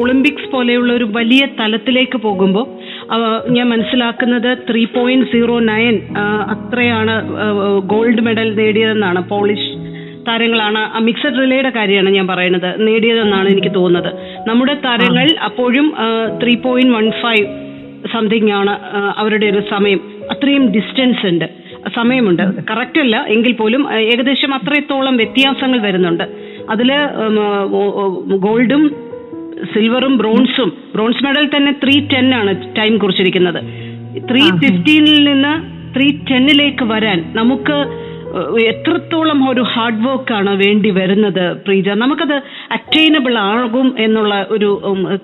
ഒളിമ്പിക്സ് 0.00 0.50
പോലെയുള്ള 0.52 0.92
ഒരു 0.92 1.04
വലിയ 1.04 1.42
തലത്തിലേക്ക് 1.60 2.18
പോകുമ്പോൾ 2.18 2.66
ഞാൻ 3.50 3.68
മനസ്സിലാക്കുന്നത് 3.68 4.50
ത്രീ 4.70 4.84
പോയിന്റ് 4.84 5.26
സീറോ 5.32 5.58
നയൻ 5.72 5.96
അത്രയാണ് 6.54 7.16
ഗോൾഡ് 7.94 8.20
മെഡൽ 8.20 8.54
നേടിയതെന്നാണ് 8.54 9.28
പോളിഷ് 9.28 9.71
താരങ്ങളാണ്. 10.28 11.00
മിക്സഡ് 11.00 11.38
റിലേയുടെ 11.38 11.70
കാര്യമാണ് 11.70 12.10
ഞാൻ 12.10 12.26
പറയുന്നത്. 12.26 12.86
നേടിയതെന്നാണ് 12.86 13.48
എനിക്ക് 13.48 13.74
തോന്നുന്നത്. 13.74 14.12
നമ്മുടെ 14.48 14.74
താരങ്ങൾ 14.84 15.26
അപ്പോഴും 15.44 15.94
three 16.42 16.54
point 16.54 16.96
one 16.96 17.10
five 17.10 17.46
something 18.12 18.50
ആണ് 18.50 18.78
അവരുടെ 19.16 19.46
ഒരു 19.46 19.62
സമയം. 19.70 20.00
അത്രയും 20.30 20.72
ഡിസ്റ്റൻസ് 20.72 21.26
ഉണ്ട്. 21.26 21.44
സമയമുണ്ട്. 21.96 22.42
കറക്റ്റ് 22.70 23.00
അല്ല. 23.00 23.24
എങ്കിൽ 23.28 23.52
പോലും 23.52 23.92
ഏകദേശം 23.92 24.54
അത്രത്തോളം 24.54 25.16
വ്യത്യാസങ്ങൾ 25.16 25.80
വരുന്നുണ്ട്. 25.80 26.24
അതിൽ 26.70 26.92
ഗോൾഡും 28.36 28.84
സിൽവറും 29.74 30.16
ബ്രോൺസും 30.16 30.72
ബ്രോൺസ് 30.94 31.24
മെഡൽ 31.24 31.50
തന്നെ 31.56 31.72
ത്രീ 31.72 32.06
ടെൻ 32.06 32.34
ആണ് 32.34 32.76
ടൈം 32.78 32.98
കുറിച്ചിരിക്കുന്നത്. 32.98 33.60
ത്രീ 34.30 34.40
ഫിഫ്റ്റീനിൽ 34.40 35.24
നിന്ന് 35.24 35.52
ത്രീ 35.96 36.18
ടെന്നിലേക്ക് 36.30 36.84
വരാൻ 36.84 37.32
നമുക്ക് 37.36 37.76
എത്രത്തോളം 38.70 39.50
ഒരു 39.50 39.62
ഹാർഡ് 39.72 40.02
വർക്ക് 40.06 40.32
ആണ് 40.32 40.52
വേണ്ടി 40.64 40.90
വരുന്നത് 40.90 41.56
പ്രീജ? 41.66 41.88
നമുക്കത് 41.88 42.34
അറ്റൈനബിൾ 42.76 43.38
ആകും 43.38 43.94
എന്നുള്ള 43.98 44.46
ഒരു 44.50 44.68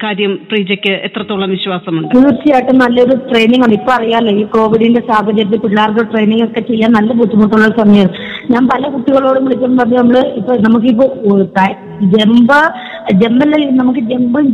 കാര്യം 0.02 0.40
പ്രീജയ്ക്ക് 0.50 0.90
എത്രത്തോളം 0.90 1.50
വിശ്വാസമുണ്ട്? 1.50 2.14
തീർച്ചയായിട്ടും 2.16 2.78
നല്ലൊരു 2.78 3.16
ട്രെയിനിങ് 3.30 3.62
ആണ്. 3.62 3.72
ഇപ്പൊ 3.72 3.92
അറിയാലോ 3.92 4.32
ഈ 4.40 4.42
കോവിഡിന്റെ 4.42 5.00
സാഹചര്യത്തിൽ 5.00 5.58
പിള്ളേർക്ക് 5.58 6.04
ട്രെയിനിങ് 6.12 6.44
ഒക്കെ 6.44 6.60
ചെയ്യാൻ 6.60 6.92
നല്ല 6.92 7.12
ബുദ്ധിമുട്ടുള്ള 7.12 7.68
സമയം. 7.80 8.10
ഞാൻ 8.50 8.68
പല 8.74 8.82
കുട്ടികളോടും 8.88 9.44
വിളിക്കുമ്പോൾ 9.44 9.82
പറഞ്ഞു 9.82 9.98
നമ്മൾ 9.98 10.18
ഇപ്പൊ 10.18 10.56
നമുക്കിപ്പോ 10.56 11.06
ജമ്പ 12.16 12.52
ജമ്പല്ല 13.12 13.56
നമുക്ക് 13.70 14.00
ജമ്പും 14.00 14.46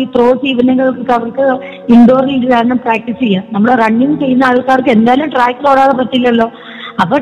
ഈ 0.00 0.04
ത്രോ 0.04 0.26
ചെയ്യുന്നവർക്ക് 0.44 1.12
അവർക്ക് 1.12 1.44
ഇൻഡോറിൽ 1.94 2.32
ഇരുന്ന് 2.36 2.74
പ്രാക്ടീസ് 2.74 3.20
ചെയ്യാം. 3.20 3.44
നമ്മൾ 3.52 3.70
റണ്ണിങ് 3.74 4.18
ചെയ്യുന്ന 4.18 4.44
ആൾക്കാർക്ക് 4.44 4.88
എന്തായാലും 4.88 5.30
ട്രാക്കിൽ 5.30 5.68
ഓടാതെ 5.68 5.94
പറ്റില്ലല്ലോ. 5.98 6.48
അപ്പൊ 7.02 7.16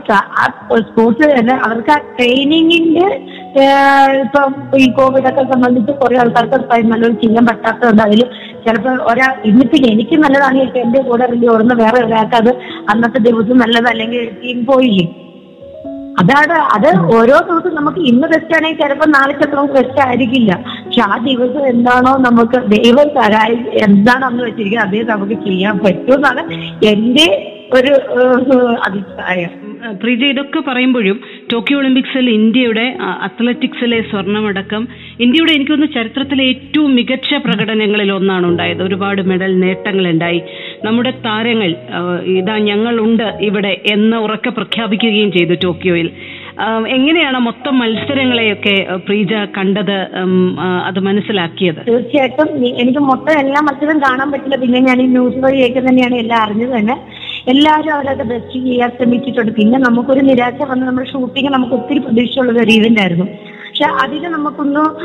സ്പോർട്സ് 0.89 1.27
അവർക്ക് 1.67 1.91
ആ 1.91 1.99
ട്രെയിനിങ്ങിന്റെ 2.17 3.07
ഇപ്പം 4.23 4.55
ഈ 4.79 4.91
കോവിഡ് 4.91 5.29
ഒക്കെ 5.29 5.45
സംബന്ധിച്ച് 5.53 5.93
കുറെ 5.93 6.17
ആൾക്കാർക്ക് 6.17 6.83
നല്ലൊരു 6.93 7.13
ചെയ്യാൻ 7.13 7.47
പറ്റാത്തതുണ്ട് 7.47 8.03
അതിൽ 8.03 8.21
ചിലപ്പോൾ 8.67 8.97
ഒരാൾ 9.13 9.33
ഇന്നിപ്പം 9.45 9.87
എനിക്ക് 9.93 10.17
നല്ലതാണ് 10.17 10.59
ഇപ്പൊ 10.63 10.81
എന്റെ 10.81 11.01
കൂടെ 11.01 11.27
വലിയ 11.27 11.49
ഓർന്ന് 11.49 11.75
വേറെ 11.75 11.99
ഒരാൾക്ക് 12.07 12.37
അത് 12.37 12.51
അന്നത്തെ 12.93 13.19
ദിവസം 13.19 13.59
നല്ലതല്ലെങ്കിൽ 13.59 14.25
ടീം 14.43 14.67
പോയില്ലേ? 14.67 15.07
അതാണ് 16.21 16.55
അത് 16.77 16.89
ഓരോ 17.17 17.37
ദിവസം 17.49 17.75
നമുക്ക് 17.75 18.01
ഇന്ന് 18.01 18.27
ബെസ്റ്റ് 18.29 18.55
ആണെങ്കിൽ 18.57 18.81
ചിലപ്പോൾ 18.83 19.09
നാളെ 19.09 19.33
ചിലപ്പോൾ 19.33 19.69
ബെസ്റ്റ് 19.77 20.01
ആയിരിക്കില്ല. 20.07 20.53
പക്ഷെ 20.85 21.01
ആ 21.01 21.19
ദിവസം 21.29 21.67
എന്താണോ 21.67 22.17
നമുക്ക് 22.17 22.59
ദൈവം 22.75 23.09
തരായി 23.19 23.57
എന്താണ് 23.87 24.25
അന്ന് 24.25 24.43
വെച്ചിരിക്കുന്നത് 24.45 24.89
അതേ 24.89 25.03
നമുക്ക് 25.13 25.39
ചെയ്യാൻ 25.47 25.79
പറ്റുമെന്നാണ് 25.79 26.43
എന്റെ 26.93 27.29
ഒരു 27.73 27.95
അഭിപ്രായം. 28.89 29.55
പ്രീജ 30.03 30.23
ഇതൊക്കെ 30.33 30.61
പറയുമ്പോഴും 30.69 31.19
ടോക്കിയോ 31.53 31.79
ഒളിമ്പിക്സിൽ 31.81 32.27
ഇന്ത്യയുടെ 32.31 32.87
അത്ലറ്റിക്സിലെ 33.27 34.01
സ്വർണമടക്കം 34.11 34.83
ഇന്ത്യയുടെ 35.25 35.53
എനിക്ക് 35.57 35.73
തോന്നുന്നു 35.73 35.95
ചരിത്രത്തിലെ 35.99 36.45
ഏറ്റവും 36.53 36.91
മികച്ച 36.99 37.41
പ്രകടനങ്ങളിൽ 37.47 38.13
ഒന്നാണ് 38.13 38.47
ഉണ്ടായത്. 38.47 38.83
ഒരുപാട് 38.89 39.23
മെഡൽ 39.31 39.53
നേട്ടങ്ങൾ 39.61 40.05
ഉണ്ടായി 40.15 40.41
നമ്മുടെ 40.87 41.13
താരങ്ങൾ 41.27 41.71
ഇതാ 42.39 42.57
ഞങ്ങളുണ്ട് 42.71 43.27
ഇവിടെ 43.49 43.73
എന്ന് 43.95 44.17
ഉറക്കെ 44.27 44.51
പ്രഖ്യാപിക്കുകയും 44.59 45.33
ചെയ്തു 45.39 45.57
ടോക്കിയോയിൽ. 45.65 46.11
എങ്ങനെയാണ് 46.97 47.39
മൊത്തം 47.39 47.75
മത്സരങ്ങളെയൊക്കെ 47.79 48.77
പ്രീജ 49.07 49.33
കണ്ടത് 49.57 49.97
അത് 50.89 50.99
മനസ്സിലാക്കിയത്? 51.09 51.81
തീർച്ചയായിട്ടും. 51.91 52.49
എനിക്ക് 52.83 53.03
മൊത്തം 53.11 53.35
എല്ലാ 53.43 53.61
മത്സരം 53.69 53.99
കാണാൻ 54.07 54.29
പറ്റില്ല. 54.33 54.57
പിന്നെ 54.65 54.81
ഞാൻ 54.89 55.01
ഈ 55.03 55.07
ന്യൂസ് 55.17 55.41
വഴിയൊക്കെ 55.45 55.83
തന്നെയാണ് 55.89 56.17
എല്ലാം 56.25 56.41
അറിഞ്ഞത് 56.47 56.75
തന്നെ. 56.79 56.97
എല്ലാവരും 57.49 57.95
അവരത് 57.95 58.23
ബെസ്റ്റ് 58.23 58.65
ചെയ്യാൻ 58.65 58.91
ശ്രമിച്ചിട്ടുണ്ട്. 58.91 59.53
പിന്നെ 59.53 59.79
നമുക്കൊരു 59.79 60.21
നിരാശ 60.21 60.63
വന്ന് 60.63 60.87
നമ്മുടെ 60.87 61.11
ഷൂട്ടിങ് 61.11 61.49
നമുക്ക് 61.49 61.75
ഒത്തിരി 61.75 61.99
പ്രതീക്ഷയുള്ള 61.99 62.53
ഒരു 62.53 62.71
ഈവന്റ് 62.71 63.01
ആയിരുന്നു. 63.01 63.25
പക്ഷെ 63.25 63.85
അതിൽ 63.85 64.29
നമുക്കൊന്നും 64.29 64.97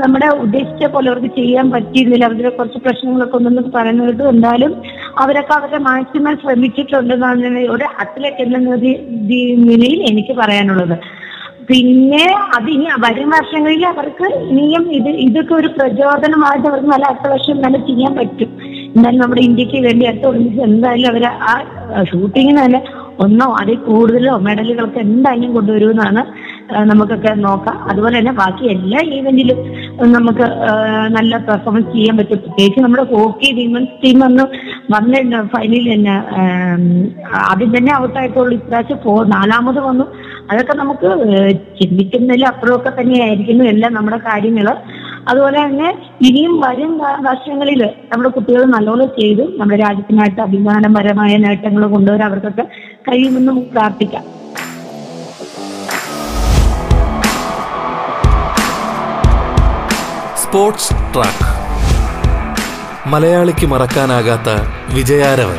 നമ്മുടെ 0.00 0.26
ഉദ്ദേശിച്ച 0.26 0.84
പോലെ 0.84 1.10
അവർക്ക് 1.10 1.26
ചെയ്യാൻ 1.26 1.70
പറ്റിയിരുന്നില്ല. 1.70 2.24
അവരുടെ 2.24 2.48
കുറച്ച് 2.48 2.78
പ്രശ്നങ്ങളൊക്കെ 2.78 3.36
ഒന്നും 3.36 3.72
പറയുന്നത് 3.74 4.28
എന്തായാലും 4.28 4.82
അവരൊക്കെ 5.18 5.52
അവരുടെ 5.52 5.78
മാക്സിമം 5.78 6.36
ശ്രമിച്ചിട്ടുണ്ടെന്നാണ് 6.36 7.58
ഒരു 7.58 7.84
അത്ലറ്റ് 7.84 8.36
എന്ന 8.36 8.58
നിലയിൽ- 8.58 10.10
എനിക്ക് 10.10 10.32
പറയാനുള്ളത്. 10.32 10.98
പിന്നെ 11.68 12.34
അത് 12.56 12.70
ഇനി 12.70 12.86
വരും 12.98 13.30
വർഷങ്ങളിൽ 13.30 13.86
അവർക്ക് 13.86 14.34
ഇനിയും 14.34 14.92
ഇത് 14.92 15.08
ഇതൊക്കെ 15.08 15.54
ഒരു 15.54 15.66
പ്രചോദനമായിട്ട് 15.66 16.68
അവർക്ക് 16.68 16.88
നല്ല 16.88 17.28
വർഷം 17.28 17.62
നല്ല 17.62 17.76
ചെയ്യാൻ 17.76 18.16
പറ്റും. 18.16 18.73
എന്നാലും 18.96 19.20
നമ്മുടെ 19.22 19.42
ഇന്ത്യയ്ക്ക് 19.48 19.78
വേണ്ടി 19.86 20.04
അടുത്ത 20.10 20.26
ഒളിമ്പിക്സ് 20.30 20.66
എന്തായാലും 20.70 21.08
അവർ 21.12 21.24
ആ 21.50 21.54
ഷൂട്ടിങ്ങിന് 22.10 22.60
തന്നെ 22.64 22.80
ഒന്നോ 23.24 23.46
അതിൽ 23.60 23.76
കൂടുതലോ 23.88 24.32
മെഡലുകളൊക്കെ 24.46 25.00
എന്തായാലും 25.06 25.50
കൊണ്ടുവരുമെന്നാണ് 25.56 26.22
നമുക്കൊക്കെ 26.90 27.32
നോക്കാം. 27.46 27.76
അതുപോലെ 27.90 28.14
തന്നെ 28.18 28.32
ബാക്കി 28.40 28.64
എല്ലാ 28.74 29.00
ഈവന്റിലും 29.16 29.58
നമുക്ക് 30.16 30.46
നല്ല 31.16 31.32
പെർഫോമൻസ് 31.48 31.90
ചെയ്യാൻ 31.96 32.14
പറ്റും. 32.20 32.38
പ്രത്യേകിച്ച് 32.44 32.80
നമ്മുടെ 32.84 33.04
ഹോക്കി 33.12 33.48
വിമൻസ് 33.58 33.94
ടീം 34.02 34.18
വന്ന് 34.26 34.44
വന്നിട്ടുണ്ട് 34.94 35.50
ഫൈനലിൽ 35.54 35.86
തന്നെ 35.94 36.14
ആദ്യം 37.50 37.70
തന്നെ 37.76 37.92
ഔട്ടായിട്ടുള്ളൂ 38.02 38.54
ഇപ്രാവശ്യം 38.60 39.00
പോ 39.04 39.14
നാലാമത് 39.34 39.80
വന്നു. 39.88 40.06
അതൊക്കെ 40.50 40.74
നമുക്ക് 40.82 41.10
ചിന്തിക്കുന്നതിൽ 41.80 42.44
അപ്പുറമൊക്കെ 42.52 42.90
തന്നെയായിരിക്കുന്നു 43.00 43.64
എല്ലാം 43.74 43.92
നമ്മുടെ 43.98 44.18
കാര്യങ്ങൾ 44.30 44.68
അതുപോലെ 45.28 45.58
തന്നെ 45.64 45.88
ഇനിയും 46.22 46.60
വരും 46.60 46.98
വർഷങ്ങളിൽ 46.98 47.82
നമ്മുടെ 47.84 48.28
കുട്ടികൾ 48.28 48.64
നല്ലോണം 48.64 49.08
ചെയ്തു 49.20 49.42
നമ്മുടെ 49.56 49.82
രാജ്യത്തിനായിട്ട് 49.82 50.40
അഭിമാനപരമായ 50.40 51.36
നേട്ടങ്ങൾ 51.36 51.86
കൊണ്ടുവരാൻ 51.86 52.28
അവർക്കൊക്കെ 52.28 52.66
കഴിയുമെന്ന് 53.08 53.52
പ്രാർത്ഥിക്കാം. 53.52 54.24
Sports 60.42 60.94
track. 61.14 61.46
മലയാളിക്ക് 63.08 63.66
മറക്കാനാകാത്ത 63.66 64.50
വിജയാരവൻ. 64.94 65.58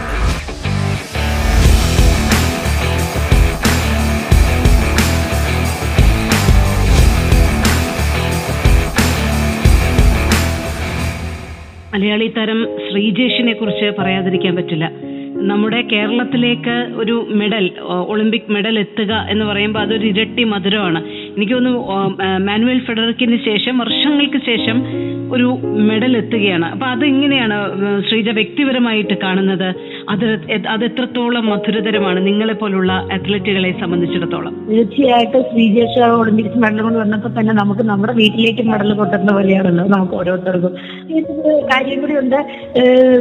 മലയാളി 11.95 12.27
താരം 12.27 12.59
ശ്രീജേഷിനെ 12.85 13.53
കുറിച്ച് 13.53 13.87
പറയാതിരിക്കാൻ 13.99 14.55
പറ്റില്ല. 14.55 14.85
നമ്മുടെ 15.49 15.81
കേരളത്തിലേക്ക് 15.81 16.75
ഒരു 16.95 17.27
മെഡൽ 17.31 17.65
ഒളിമ്പിക് 18.07 18.51
മെഡൽ 18.51 18.79
എത്തുക 18.79 19.27
എന്ന് 19.29 19.45
പറയുമ്പോൾ 19.45 19.79
അതൊരു 19.79 20.07
ഇരട്ടി 20.07 20.43
മധുരമാണ്. 20.43 21.01
എനിക്ക് 21.35 21.53
തോന്നുന്നു 21.53 21.81
മാനുവൽ 22.47 22.79
ഫെഡറിക്കിന് 22.87 23.37
ശേഷം 23.45 23.77
വർഷങ്ങൾക്ക് 23.77 24.39
ശേഷം 24.49 24.77
ഒരു 25.35 25.47
മെഡൽ 25.89 26.11
എത്തുകയാണ്. 26.17 26.65
അപ്പൊ 26.73 26.85
അത് 26.85 27.03
എങ്ങനെയാണ് 27.05 27.55
ശ്രീജ 28.07 28.29
വ്യക്തിപരമായിട്ട് 28.29 29.15
കാണുന്നത്? 29.23 29.67
അത് 30.09 30.25
അത് 30.73 30.83
എത്രത്തോളം 30.85 31.45
മധുരതരമാണ് 31.51 32.19
നിങ്ങളെ 32.27 32.53
പോലുള്ള 32.53 32.91
അത്ലറ്റുകളെ 33.15 33.71
സംബന്ധിച്ചിടത്തോളം? 33.81 34.53
തീർച്ചയായിട്ടും 34.69 35.43
ശ്രീജേഷ് 35.51 36.03
ഒളിമ്പിക്സ് 36.19 36.61
മെഡൽ 36.63 36.81
കൊണ്ട് 36.81 36.99
വന്നപ്പോൾ 36.99 37.33
തന്നെ 37.39 37.55
നമുക്ക് 37.61 37.85
നമ്മുടെ 37.91 38.13
വീട്ടിലേക്ക് 38.21 38.65
മെഡൽ 38.71 38.93
കൊണ്ടുവരുന്ന 38.93 39.33
പോലെയാണല്ലോ 39.33 39.85
നമുക്ക് 39.95 40.13
ഓരോരുത്തർക്കും. 40.13 40.75
കാര്യം 41.73 41.99
കൂടി 42.01 42.17
ഉണ്ട്. 42.23 42.39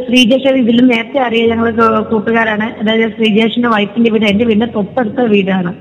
ശ്രീജേഷ 0.07 0.55
ഇതിൽ 0.63 0.81
നേരത്തെ 0.93 1.21
അറിയാം 1.29 1.51
ഞങ്ങൾ 1.55 1.71
കൂട്ടുകാരാണ്. 2.13 2.69
അതായത് 2.83 3.11
ശ്രീജേഷിന്റെ 3.19 3.69
വൈഫിന്റെ 3.69 4.11
വീട് 4.11 4.27
എന്റെ 4.33 4.45
വീടിന്റെ 4.45 4.71
തൊട്ടടുത്ത 4.77 5.27
വീടാണ്. 5.35 5.73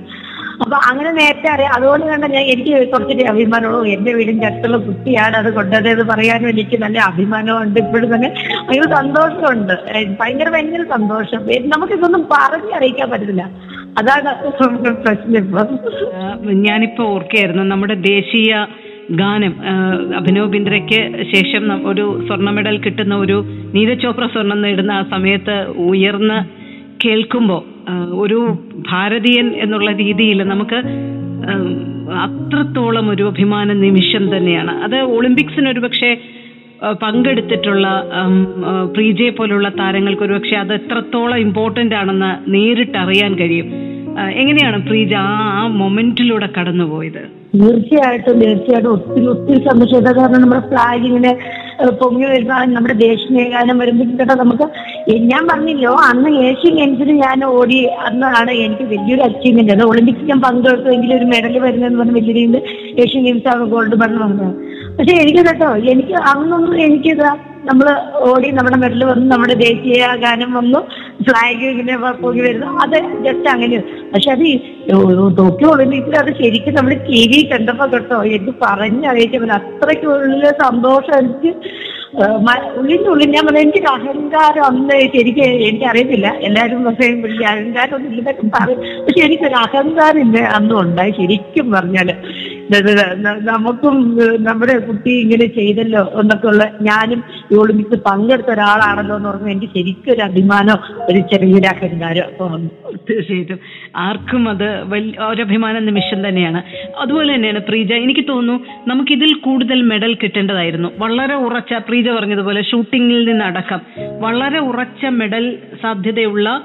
അപ്പൊ 0.64 0.78
അങ്ങനെ 0.90 1.12
നേരത്തെ 1.12 1.50
അറിയാം. 1.54 1.72
അതുകൊണ്ട് 1.78 2.06
തന്നെ 2.14 2.28
ഞാൻ 2.36 2.44
എനിക്ക് 2.54 2.74
കുറച്ചൊരു 2.92 3.24
അഭിമാനമുള്ളൂ. 3.32 3.82
എന്റെ 3.96 4.12
വീടിന്റെ 4.18 4.46
അടുത്തുള്ള 4.48 4.78
കുട്ടിയാണ് 4.78 5.36
അത് 5.42 5.50
എന്ന് 5.94 6.06
പറയാനും 6.12 6.50
എനിക്ക് 6.50 6.78
നല്ല 6.84 7.00
അഭിമാനമുണ്ട് 7.12 7.80
ഇപ്പോഴും 7.80 8.10
തന്നെ 8.16 8.30
ഭയങ്കര 8.68 8.90
സന്തോഷമുണ്ട്. 9.00 9.74
ഭയങ്കര 10.22 10.50
ഭയങ്കര 10.56 10.84
സന്തോഷം. 10.96 11.42
ഇതൊന്നും 11.52 11.74
നമുക്കിതൊന്നും 11.76 12.24
പറഞ്ഞറിയിക്കാൻ 12.34 13.10
പറ്റില്ല 13.10 13.44
അതാണ് 14.00 14.30
പ്രശ്നം 15.04 15.38
ഇപ്പം. 15.38 15.68
ഞാനിപ്പോ 16.68 17.04
ഓർക്കുകയായിരുന്നു. 17.16 17.64
നമ്മുടെ 17.64 17.96
ദേശീയ 18.12 18.54
ഗാനം 19.20 19.54
അഭിനവ് 20.18 20.48
ബിന്ദ്രയ്ക്ക് 20.48 21.00
ശേഷം 21.34 21.64
ഒരു 21.90 22.06
സ്വർണ 22.28 22.50
മെഡൽ 22.50 22.76
കിട്ടുന്ന 22.78 23.16
ഒരു 23.16 23.38
നീരജ് 23.74 24.04
ചോപ്ര 24.04 24.26
സ്വർണം 24.34 24.62
നേടുന്ന 24.62 24.92
ആ 24.92 25.04
സമയത്ത് 25.12 25.56
ഉയർന്ന് 25.90 26.40
കേൾക്കുമ്പോൾ 27.04 27.62
ഒരു 28.24 28.40
ഭാരതീയൻ 28.92 29.48
എന്നുള്ള 29.56 29.92
രീതിയിൽ 29.92 30.44
നമുക്ക് 30.44 30.80
അത്രത്തോളം 32.26 33.10
ഒരു 33.10 33.24
അഭിമാന 33.24 33.74
നിമിഷം 33.74 34.38
തന്നെയാണ്. 34.38 34.74
അത് 34.84 34.98
ഒളിമ്പിക്സിന് 35.18 35.70
ഒരുപക്ഷെ 35.70 36.12
പങ്കെടുത്തിട്ടുള്ള 37.04 37.88
പ്രീജയെ 38.96 39.30
പോലുള്ള 39.30 39.70
താരങ്ങൾക്ക് 39.70 40.24
ഒരുപക്ഷെ 40.24 40.56
അത് 40.56 40.74
എത്രത്തോളം 40.74 41.38
ഇമ്പോർട്ടന്റ് 41.38 41.96
ആണെന്ന് 41.96 42.32
നേരിട്ട് 42.54 42.98
അറിയാൻ 42.98 43.34
കഴിയും. 43.36 43.70
എങ്ങനെയാണ് 44.40 44.78
പ്രീജ 44.88 45.14
ആ 45.20 45.62
മൊമെന്റിലൂടെ 45.80 46.48
കടന്നുപോയത്? 46.58 47.22
തീർച്ചയായിട്ടും 47.60 48.36
തീർച്ചയായിട്ടും 48.42 48.92
ഒത്തിരി 48.94 49.26
ഒത്തിരി 49.28 49.60
സന്തോഷം 49.68 50.06
കാരണം 50.08 50.42
നമ്മുടെ 50.42 50.62
ഫ്ലാഗ് 50.70 51.06
ഇങ്ങനെ 51.10 51.32
പൊങ്ങി 52.02 52.26
വരുന്ന 52.26 52.58
നമ്മുടെ 52.74 52.96
ദേശീയ 53.04 53.44
ഗാനം 53.54 53.80
നമുക്ക് 54.42 54.66
ഞാൻ 55.32 55.44
പറഞ്ഞില്ലോ 55.48 55.94
അന്ന് 56.10 56.30
ഏഷ്യൻ 56.48 56.76
ഗെയിംസിന് 56.80 57.14
ഞാൻ 57.24 57.40
ഓടി 57.52 57.80
അന്നാണ് 58.08 58.52
എനിക്ക് 58.66 58.86
വലിയൊരു 58.92 59.24
അച്ചീവ്മെന്റ് 59.28 59.74
അത് 59.76 59.84
ഒളിമ്പിക്സ് 59.84 60.30
ഞാൻ 60.32 60.42
പങ്കെടുത്തെങ്കിൽ 60.42 61.14
ഒരു 61.18 61.28
മെഡൽ 61.34 61.58
വരുന്നതെന്ന് 61.66 62.00
പറഞ്ഞ 62.02 62.16
വലിയ 62.20 62.34
രീതിയിൽ 62.34 62.56
ഏഷ്യൻ 63.04 63.24
ഗെയിംസ് 63.24 63.50
ആണ് 63.54 63.66
ഗോൾഡ് 63.74 63.98
മെഡൽ 64.04 64.20
വന്നത്. 64.26 64.54
പക്ഷെ 64.98 65.14
എനിക്ക് 65.24 65.44
കേട്ടോ 65.50 65.70
എനിക്ക് 65.94 66.16
അന്നൊന്നും 66.32 66.78
എനിക്കിതാ 66.82 67.32
നമ്മൾ 67.68 67.88
ഓടി 68.30 68.48
നമ്മുടെ 68.56 68.78
മെഡൽ 68.78 69.02
വന്നു 69.10 69.26
നമ്മുടെ 69.34 69.56
ദേശീയ 69.64 70.08
ഗാനം 70.24 70.50
വന്നു 70.54 70.80
ഫ്ലാഗ് 71.28 71.66
ഇങ്ങനെ 71.74 71.96
വരുന്നു. 72.46 72.70
അത് 72.84 72.98
ജസ്റ്റ് 73.26 73.50
അങ്ങനെ. 73.56 73.80
പക്ഷെ 74.14 74.30
അത് 74.36 74.46
ടോക്കിയോ 75.40 75.70
ഒളിമ്പിക്സിൽ 75.76 76.16
അത് 76.24 76.32
ശരിക്കും 76.42 76.76
നമ്മൾ 76.80 76.94
ടി 77.10 77.22
വി 77.32 77.40
കണ്ടപ്പോ 77.52 77.86
കേട്ടോ 77.94 78.20
എനിക്ക് 78.36 78.54
പറഞ്ഞറിയിക്കാൻ 78.66 79.42
പറ്റില്ല. 79.42 79.60
അത്രയ്ക്ക് 79.62 80.08
ഉള്ളിലെ 80.16 80.52
സന്തോഷം 80.66 81.16
എനിക്ക് 81.20 81.52
ഉള്ളിൽ 83.12 83.30
ഞാൻ 83.36 83.44
പറഞ്ഞു 83.46 83.62
എനിക്ക് 83.66 83.82
അഹങ്കാരം 83.94 84.64
അന്ന് 84.70 84.98
ശരിക്കും 85.14 85.46
എനിക്ക് 85.68 85.86
അറിയത്തില്ല. 85.92 86.28
എല്ലാവരും 86.48 86.82
പറയും 86.88 87.22
വലിയ 87.26 87.46
അഹങ്കാരം 87.54 87.94
ഒന്നും 87.98 88.10
ഇല്ലെന്നൊക്കെ 88.12 88.46
പറയും. 88.58 88.82
പക്ഷെ 89.06 89.22
എനിക്കൊരു 89.28 89.58
അഹങ്കാരം 89.66 90.22
ഇല്ല 90.26 90.38
അന്നും 90.58 90.78
ഉണ്ടായി 90.86 91.14
ശരിക്കും 91.22 91.68
പറഞ്ഞാൽ. 91.76 92.12
നമുക്കും 93.40 94.18
നമ്മുടെ 94.44 94.78
കുട്ടി 94.80 95.12
ഇങ്ങനെ 95.12 95.46
ചെയ്തല്ലോ 95.46 96.12
എന്നൊക്കെ 96.22 96.48
ഉള്ള 96.48 96.64
ഞാനും 96.82 97.24
ഈ 97.52 97.56
ഒളിമ്പിക്സ് 97.56 98.00
പങ്കെടുത്ത 98.00 98.48
ഒരാളാണല്ലോ 98.48 99.16
എന്ന് 99.16 99.30
പറഞ്ഞാൽ 99.30 99.52
എനിക്ക് 99.52 99.74
ശരിക്കും 99.78 100.14
ഒരു 100.14 100.22
അഭിമാനം 100.22 100.78
ഒരു 101.10 101.20
ചെറിയൊരു 101.20 101.68
അഹങ്കാരം 101.68 102.30
തീർച്ചയായിട്ടും. 103.10 103.60
ആർക്കും 103.96 104.50
അത് 104.50 104.88
വലിയ 104.88 105.42
അഭിമാന 105.42 105.80
നിമിഷം 105.80 106.28
തന്നെയാണ്. 106.28 106.64
അതുപോലെ 107.00 107.36
തന്നെയാണ് 107.36 107.60
പ്രീജ 107.60 107.94
എനിക്ക് 107.94 108.24
തോന്നുന്നു 108.30 108.66
നമുക്കിതിൽ 108.88 109.34
കൂടുതൽ 109.34 109.82
മെഡൽ 109.82 110.14
കിട്ടേണ്ടതായിരുന്നു. 110.14 110.92
വളരെ 110.98 111.34
ഉറച്ച 111.34 111.74
പ്രീജ 111.74 112.10
പറഞ്ഞതുപോലെ 112.10 112.64
ഷൂട്ടിങ്ങിൽ 112.64 113.30
നിന്നടക്കം 113.30 113.82
വളരെ 114.20 114.60
ഉറച്ച 114.60 115.06
മെഡൽ 115.06 115.58
സാധ്യതയുള്ള 115.82 116.62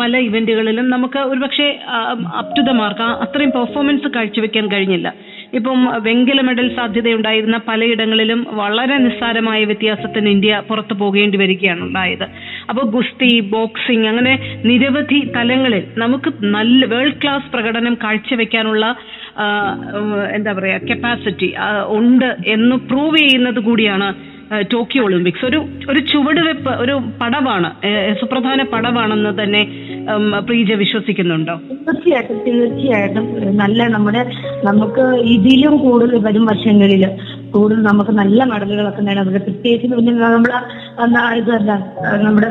പല 0.00 0.16
ഇവന്റുകളിലും 0.26 0.86
നമുക്ക് 0.90 1.20
ഒരുപക്ഷെ 1.30 1.66
അപ് 2.40 2.52
ടു 2.56 2.62
ദ 2.68 2.74
മാർക്ക് 2.80 3.06
അത്രയും 3.24 3.50
പെർഫോമൻസ് 3.56 4.08
കാഴ്ചവെക്കാൻ 4.14 4.66
കഴിഞ്ഞില്ല. 4.72 5.08
ഇപ്പം 5.54 5.80
വെങ്കല 6.06 6.40
മെഡൽ 6.46 6.68
സാധ്യതയുണ്ടായിരുന്ന 6.76 7.58
പലയിടങ്ങളിലും 7.68 8.40
വളരെ 8.60 8.96
നിസ്സാരമായ 9.04 9.60
വ്യത്യാസത്തിന് 9.64 10.28
ഇന്ത്യ 10.28 10.62
പുറത്തു 10.68 10.94
പോകേണ്ടി 11.02 11.38
വരികയാണ് 11.42 11.82
ഉണ്ടായത്. 11.88 12.26
അപ്പോൾ 12.70 12.84
ഗുസ്തി 12.96 13.30
ബോക്സിംഗ് 13.54 14.08
അങ്ങനെ 14.12 14.34
നിരവധി 14.70 15.20
തലങ്ങളിൽ 15.36 15.84
നമുക്ക് 16.04 16.32
നല്ല 16.56 16.86
വേൾഡ് 16.94 17.20
ക്ലാസ് 17.22 17.52
പ്രകടനം 17.54 17.96
കാഴ്ചവെക്കാനുള്ള 18.04 18.86
എന്താ 20.36 20.52
പറയാ 20.58 20.78
കപ്പാസിറ്റി 20.90 21.48
ഉണ്ട് 21.98 22.30
എന്ന് 22.46 22.76
പ്രൂവ് 22.90 23.18
ചെയ്യുന്നത് 23.18 23.60
കൂടിയാണ് 23.68 24.08
ടോക്കിയോ 24.72 25.04
ഒളിമ്പിക്സ്. 25.04 25.44
ഒരു 25.44 25.58
ഒരു 25.90 26.00
ചുവടുവെപ്പ് 26.12 26.72
ഒരു 26.82 26.94
പടവാണ് 27.20 27.68
സുപ്രധാന 28.20 28.62
പടവാണെന്ന് 28.74 29.32
തന്നെ 29.42 29.62
പ്രീജ 30.38 30.72
വിശ്വസിക്കുന്നുണ്ടോ? 30.72 31.54
തീർച്ചയായിട്ടും 31.70 32.38
തീർച്ചയായിട്ടും. 32.46 33.26
നല്ല 33.62 33.86
നമ്മുടെ 33.86 34.22
നമുക്ക് 34.64 35.06
ഇതിലും 35.36 35.76
കൂടുതൽ 35.76 36.18
വരും 36.28 36.46
വർഷങ്ങളിൽ 36.46 37.04
കൂടുതൽ 37.56 37.82
നമുക്ക് 37.82 38.10
നല്ല 38.10 38.44
മെഡലുകളൊക്കെ 38.44 39.02
നേടാൻ 39.02 39.26
പറ്റും. 39.26 39.42
പ്രത്യേകിച്ച് 39.42 39.96
പിന്നെ 39.96 40.12
നമ്മളെ 40.12 40.58
എന്താ 41.04 41.22
ഇതല്ല 41.40 41.72
നമ്മുടെ 42.24 42.48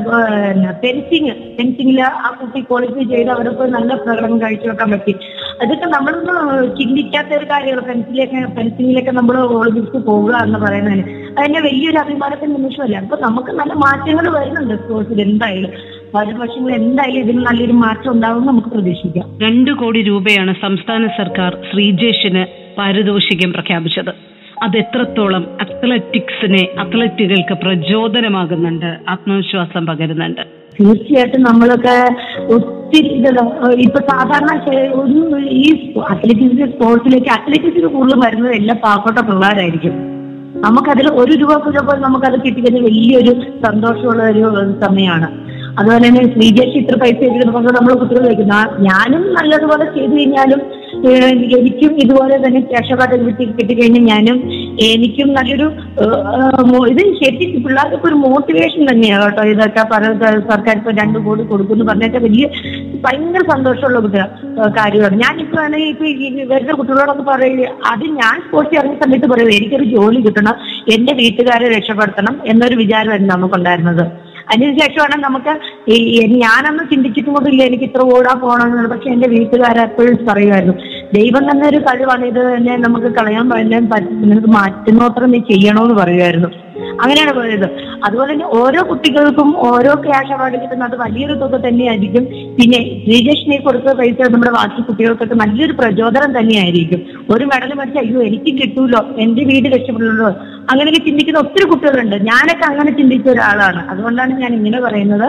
ഫെൻസിങ് 0.83 1.29
ഫെൻസിങ്ങിൽ 1.57 2.01
ആ 2.01 2.29
കുട്ടി 2.41 2.59
ക്വാളിഫൈ 2.59 3.03
ചെയ്ത് 3.15 3.29
അവർക്ക് 3.29 3.65
നല്ല 3.75 3.93
പ്രകടനം 3.95 4.41
കാഴ്ചവെക്കാൻ 4.41 4.91
പറ്റി. 4.91 5.15
അതൊക്കെ 5.61 5.85
നമ്മളൊന്ന് 5.85 6.35
ചിന്തിക്കാത്ത 6.79 7.27
ഒരു 7.37 7.45
കാര്യമാണ്. 7.45 7.85
ഫെൻസിലേക്ക് 7.85 8.55
ഫെൻസിങ്ങിലൊക്കെ 8.55 9.11
നമ്മൾ 9.11 9.37
ഒളിമ്പിക്സ് 9.37 10.05
പോവുക 10.07 10.33
എന്ന് 10.35 10.59
പറയുന്നതിന്. 10.59 11.03
അതിന്റെ 11.39 11.59
വലിയൊരു 11.59 11.97
അഭിമാനത്തിന്റെ 11.97 12.57
നിമിഷമല്ല. 12.59 12.97
അപ്പൊ 12.97 13.17
നമുക്ക് 13.21 13.51
നല്ല 13.59 13.73
മാറ്റങ്ങൾ 13.73 14.25
വരുന്നുണ്ട് 14.37 14.75
സ്പോർട്സിൽ 14.83 15.21
എന്തായാലും. 15.21 15.71
നല്ലൊരു 17.47 17.73
നമുക്ക് 18.49 18.69
പ്രതീക്ഷിക്കാം. 18.69 19.25
രണ്ട് 19.41 19.71
കോടി 19.71 20.01
രൂപയാണ് 20.01 20.55
സംസ്ഥാന 20.61 21.07
സർക്കാർ 21.17 21.57
ശ്രീജേഷിന് 21.71 22.45
പാരിതോഷികം 22.77 23.53
പ്രഖ്യാപിച്ചത്. 23.53 24.34
അത് 24.63 24.77
എത്രത്തോളം 24.77 25.47
അത്ലറ്റിക്സിനെ 25.61 26.69
അത്ലറ്റുകൾക്ക് 26.79 27.53
പ്രചോദനമാകുന്നുണ്ട് 27.53 28.97
ആത്മവിശ്വാസം 29.09 29.85
പകരുന്നുണ്ട്? 29.85 30.41
തീർച്ചയായിട്ടും 30.79 31.41
നമ്മളൊക്കെ 31.43 31.95
ഒത്തിരി 32.55 33.09
ഇപ്പൊ 33.85 33.99
സാധാരണ 33.99 34.51
ഒരു 34.93 35.19
ഈ 35.49 35.65
അത്ലറ്റിക്സിന്റെ 36.13 36.65
സ്പോർട്സിലേക്ക് 36.65 37.27
അത്ലറ്റിക്സിന് 37.27 37.87
കൂടുതൽ 37.87 38.19
വരുന്നത് 38.25 38.53
എല്ലാ 38.53 38.75
പാവപ്പെട്ട 38.75 39.19
പിള്ളേരായിരിക്കും. 39.19 39.95
നമുക്കതിൽ 40.65 41.07
ഒരു 41.21 41.33
രൂപ 41.41 41.53
പോലും 41.57 42.01
നമുക്കത് 42.01 42.37
കിട്ടിക്കുന്ന 42.45 42.79
വലിയൊരു 42.79 43.33
സന്തോഷമുള്ള 43.65 44.23
ഒരു 44.23 44.73
സമയമാണ്. 44.85 45.27
അതുപോലെ 45.79 46.07
തന്നെ 46.07 46.23
ശ്രീജേഷ് 46.33 46.77
ഇത്ര 46.77 46.95
പൈസ 46.99 47.19
എടുക്കുന്നത് 47.23 47.75
നമ്മൾ 47.77 47.93
കുട്ടികൾ 47.93 48.25
വയ്ക്കുന്ന 48.27 48.55
ഞാനും 48.79 49.33
നല്ലതുപോലെ 49.33 49.85
ചെയ്തു 49.95 50.13
കഴിഞ്ഞാലും 50.13 50.61
എനിക്കും 51.57 51.91
ഇതുപോലെ 52.03 52.35
തന്നെ 52.37 52.59
രക്ഷപാട്ട് 52.75 53.15
കിട്ടി 53.25 53.45
കിട്ടിക്കഴിഞ്ഞ 53.49 53.99
ഞാനും 54.11 54.37
എനിക്കും 54.87 55.29
നല്ലൊരു 55.33 55.67
ഇത് 56.91 57.01
ശരി 57.21 57.45
പിള്ളേർക്ക് 57.65 58.07
ഒരു 58.07 58.17
മോട്ടിവേഷൻ 58.25 58.81
തന്നെയാണ് 58.91 59.25
കേട്ടോ. 59.25 59.43
ഇതൊക്കെ 59.53 59.83
പറഞ്ഞ 59.91 60.11
സർക്കാർ 60.51 60.75
ഇപ്പൊ 60.77 60.91
രണ്ടു 61.01 61.19
കോടി 61.19 61.43
കൊടുക്കുന്നു 61.43 61.85
പറഞ്ഞൊക്കെ 61.85 62.17
വലിയ 62.17 62.45
ഭയങ്കര 63.05 63.43
സന്തോഷമുള്ള 63.53 63.99
കാര്യമാണ് 64.77 65.15
ഞാനിപ്പോ 65.23 65.59
ആണെങ്കിൽ 65.61 65.89
ഇപ്പൊ 65.93 66.05
വരുന്ന 66.53 66.73
കുട്ടികളോടൊക്കെ 66.73 67.25
പറയുക 67.31 67.71
അത് 67.91 68.05
ഞാൻ 68.21 68.35
സ്പോർട്സ് 68.47 68.75
ഇറങ്ങിയ 68.79 68.99
സമയത്ത് 69.03 69.29
പറയുന്നത് 69.33 69.57
എനിക്കൊരു 69.59 69.87
ജോലി 69.95 70.21
കിട്ടണം 70.21 70.55
എന്റെ 70.95 71.13
വീട്ടുകാരെ 71.13 71.69
രക്ഷപ്പെടുത്തണം 71.77 72.35
എന്നൊരു 72.45 72.75
വിചാരമായിരുന്നു 72.75 73.33
നമുക്കുണ്ടായിരുന്നത്. 73.33 74.05
അതിനുശേഷമാണ് 74.53 75.15
നമുക്ക് 75.23 75.53
ഞാനന്ന് 76.43 76.83
ചിന്തിച്ചിട്ട് 76.91 77.29
കൂടില്ല 77.29 77.63
എനിക്ക് 77.63 77.83
ഇത്ര 77.83 78.01
ഓടാൻ 78.15 78.37
പോകണമെന്ന് 78.39 78.89
പക്ഷെ 78.89 79.09
എന്റെ 79.09 79.27
വീട്ടുകാരെപ്പോഴും 79.27 80.17
പറയുമായിരുന്നു 80.29 80.75
ദൈവം 81.15 81.43
തന്നെ 81.49 81.65
ഒരു 81.67 81.79
കഴിവാണ് 81.87 82.25
ഇത് 82.31 82.39
തന്നെ 82.53 82.75
നമുക്ക് 82.77 83.09
കളയാൻ 83.17 83.45
പറ്റുന്നത് 83.89 84.47
മാറ്റുന്നോത്രം 84.57 85.31
നീ 85.31 85.39
ചെയ്യണോന്ന് 85.51 85.95
പറയുമായിരുന്നു. 86.01 86.49
അങ്ങനെയാണ് 87.01 87.33
പോയത് 87.37 87.67
അതുപോലെ 88.05 88.29
തന്നെ 88.31 88.47
ഓരോ 88.59 88.81
കുട്ടികൾക്കും 88.89 89.49
ഓരോ 89.69 89.91
ക്യാഷ് 90.05 90.33
അവാർഡ് 90.35 90.57
കിട്ടുന്നത് 90.61 90.87
അത് 90.89 90.97
വലിയൊരു 91.03 91.35
തുക 91.41 91.55
തന്നെയായിരിക്കും. 91.65 92.25
പിന്നെ 92.59 92.79
ശ്രീകൃഷ്ണയെ 93.05 93.57
കൊടുത്ത 93.57 93.93
പൈസ 93.93 94.29
നമ്മുടെ 94.29 94.51
ബാക്കി 94.51 94.81
കുട്ടികൾക്കൊക്കെ 94.81 95.35
നല്ലൊരു 95.35 95.73
പ്രചോദനം 95.73 96.39
തന്നെയായിരിക്കും. 96.39 97.01
ഒരു 97.29 97.45
മെഡൽ 97.45 97.73
മേടിച്ച 97.73 97.97
അയ്യോ 97.97 98.21
എനിക്ക് 98.21 98.51
കിട്ടൂലോ? 98.61 99.15
എന്റെ 99.17 99.43
വീട് 99.43 99.67
രക്ഷപ്പെടുള്ളൂ. 99.75 100.27
അങ്ങനെയൊക്കെ 100.71 101.01
ചിന്തിക്കുന്ന 101.05 101.39
ഒത്തിരി 101.39 101.65
കുട്ടികളുണ്ട്. 101.69 102.15
ഞാനൊക്കെ 102.15 102.65
അങ്ങനെ 102.65 102.91
ചിന്തിച്ച 102.97 103.29
ഒരാളാണ്. 103.29 103.87
അതുകൊണ്ടാണ് 103.89 104.41
ഞാൻ 104.41 104.53
ഇങ്ങനെ 104.53 104.79
പറയുന്നത്. 104.81 105.27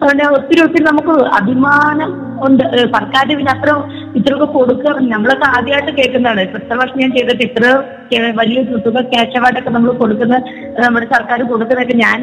അതുകൊണ്ട് 0.00 0.24
ഒത്തിരി 0.38 0.60
ഒത്തിരി 0.64 0.84
നമുക്ക് 0.88 1.14
അഭിമാനം 1.38 2.10
ഉണ്ട്. 2.46 2.64
സർക്കാർ 2.94 3.24
പിന്നെ 3.38 3.52
അത്ര 3.54 3.70
ഇത്രയൊക്കെ 4.18 4.46
കൊടുക്കുക 4.56 4.90
നമ്മളൊക്കെ 5.12 5.46
ആദ്യമായിട്ട് 5.56 5.92
കേൾക്കുന്നതാണ്. 5.96 6.42
ഇത്ര 6.60 6.76
വർഷം 6.80 6.98
ഞാൻ 7.02 7.10
ചെയ്തിട്ട് 7.16 7.44
ഇത്ര 7.48 7.64
വലിയ 8.40 8.60
തുക 8.86 9.00
ക്യാഷ് 9.12 9.36
അവാർഡൊക്കെ 9.40 9.70
നമ്മൾ 9.76 9.90
കൊടുക്കുന്ന 10.02 10.36
നമ്മുടെ 10.84 11.06
സർക്കാർ 11.14 11.38
കൊടുക്കുന്നതൊക്കെ 11.50 11.96
ഞാൻ 12.04 12.18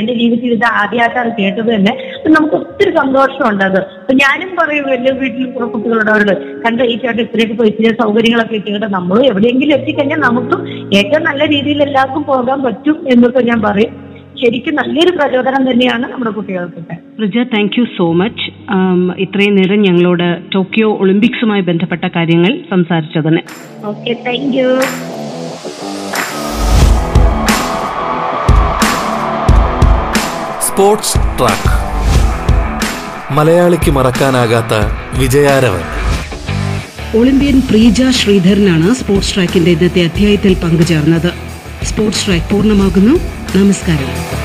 എന്റെ 0.00 0.14
ജീവിതത്തിൽ 0.20 0.54
ഇത് 0.58 0.66
ആദ്യമായിട്ടാണ് 0.82 1.32
കേട്ടത് 1.40 1.70
തന്നെ. 1.74 1.94
നമുക്ക് 2.36 2.56
ഒത്തിരി 2.62 2.90
സന്തോഷമുണ്ട് 3.00 3.64
അത്. 3.68 3.80
അപ്പൊ 4.02 4.14
ഞാനും 4.24 4.50
പറയും 4.60 4.88
എല്ലാ 4.98 5.12
വീട്ടിൽ 5.22 5.46
കുറെ 5.54 5.68
കുട്ടികളോട് 5.74 6.10
അവരോട് 6.14 6.34
കണ്ട 6.64 6.80
ഈ 6.92 6.96
ചേട്ടൻ 7.04 7.22
ഇത്രയൊക്കെ 7.28 7.56
പോയി 7.60 7.72
ഇത്തിരി 7.74 7.94
സൗകര്യങ്ങളൊക്കെ 8.02 8.56
ഇട്ടിട്ട് 8.60 8.90
നമ്മൾ 8.98 9.18
എവിടെയെങ്കിലും 9.30 9.74
എത്തിക്കഴിഞ്ഞാൽ 9.78 10.22
നമുക്കും 10.28 10.60
ഏറ്റവും 11.00 11.24
നല്ല 11.30 11.42
രീതിയിൽ 11.54 11.82
എല്ലാവർക്കും 11.88 12.24
പോകാൻ 12.32 12.60
പറ്റും 12.68 12.98
എന്നൊക്കെ 13.14 13.42
ഞാൻ 13.50 13.60
പറയും. 13.70 13.94
ശരിക്കും 14.40 14.74
നല്ലൊരു 14.74 15.12
പ്രചോദനം 15.16 15.62
തന്നെയാണ് 15.70 16.06
നമ്മുടെ 16.12 16.30
കുട്ടികൾക്കൊക്കെ. 16.30 16.96
റിജ 17.22 17.38
താങ്ക് 17.54 17.76
യു 17.78 17.84
സോ 17.98 18.06
മച്ച് 18.20 18.46
ഇത്രയും 19.24 19.54
നേരം 19.56 19.80
ഞങ്ങളോട് 19.82 20.26
ടോക്കിയോ 20.54 20.88
ഒളിമ്പിക്സുമായി 21.02 21.60
ബന്ധപ്പെട്ട 21.60 22.04
കാര്യങ്ങൾ 22.16 22.52
സംസാരിച്ചതിന്. 22.70 23.42
Okay 23.84 24.12
thank 24.26 24.56
you 24.58 24.68
sports 30.68 31.16
track 31.38 31.72
മലയാളിക്ക് 33.36 33.90
മറക്കാനാകാത്ത 33.90 34.74
വിജയാരവൻ. 35.20 35.84
ഒളിമ്പ്യൻ 37.18 37.58
പ്രീജ 37.70 38.02
ശ്രീധരനാണ് 38.20 38.88
സ്പോർട്സ് 39.00 39.34
ട്രാക്കിന്റെ 39.34 39.70
ഇന്നത്തെ 39.70 40.00
അധ്യായത്തിൽ 40.08 40.54
പങ്കുചേർന്നത്. 40.64 41.30
സ്പോർട്സ് 41.90 42.26
ട്രാക്ക് 42.26 42.48
പൂർണമാകുന്നു. 42.52 43.14
നമസ്കാരം 43.56 44.37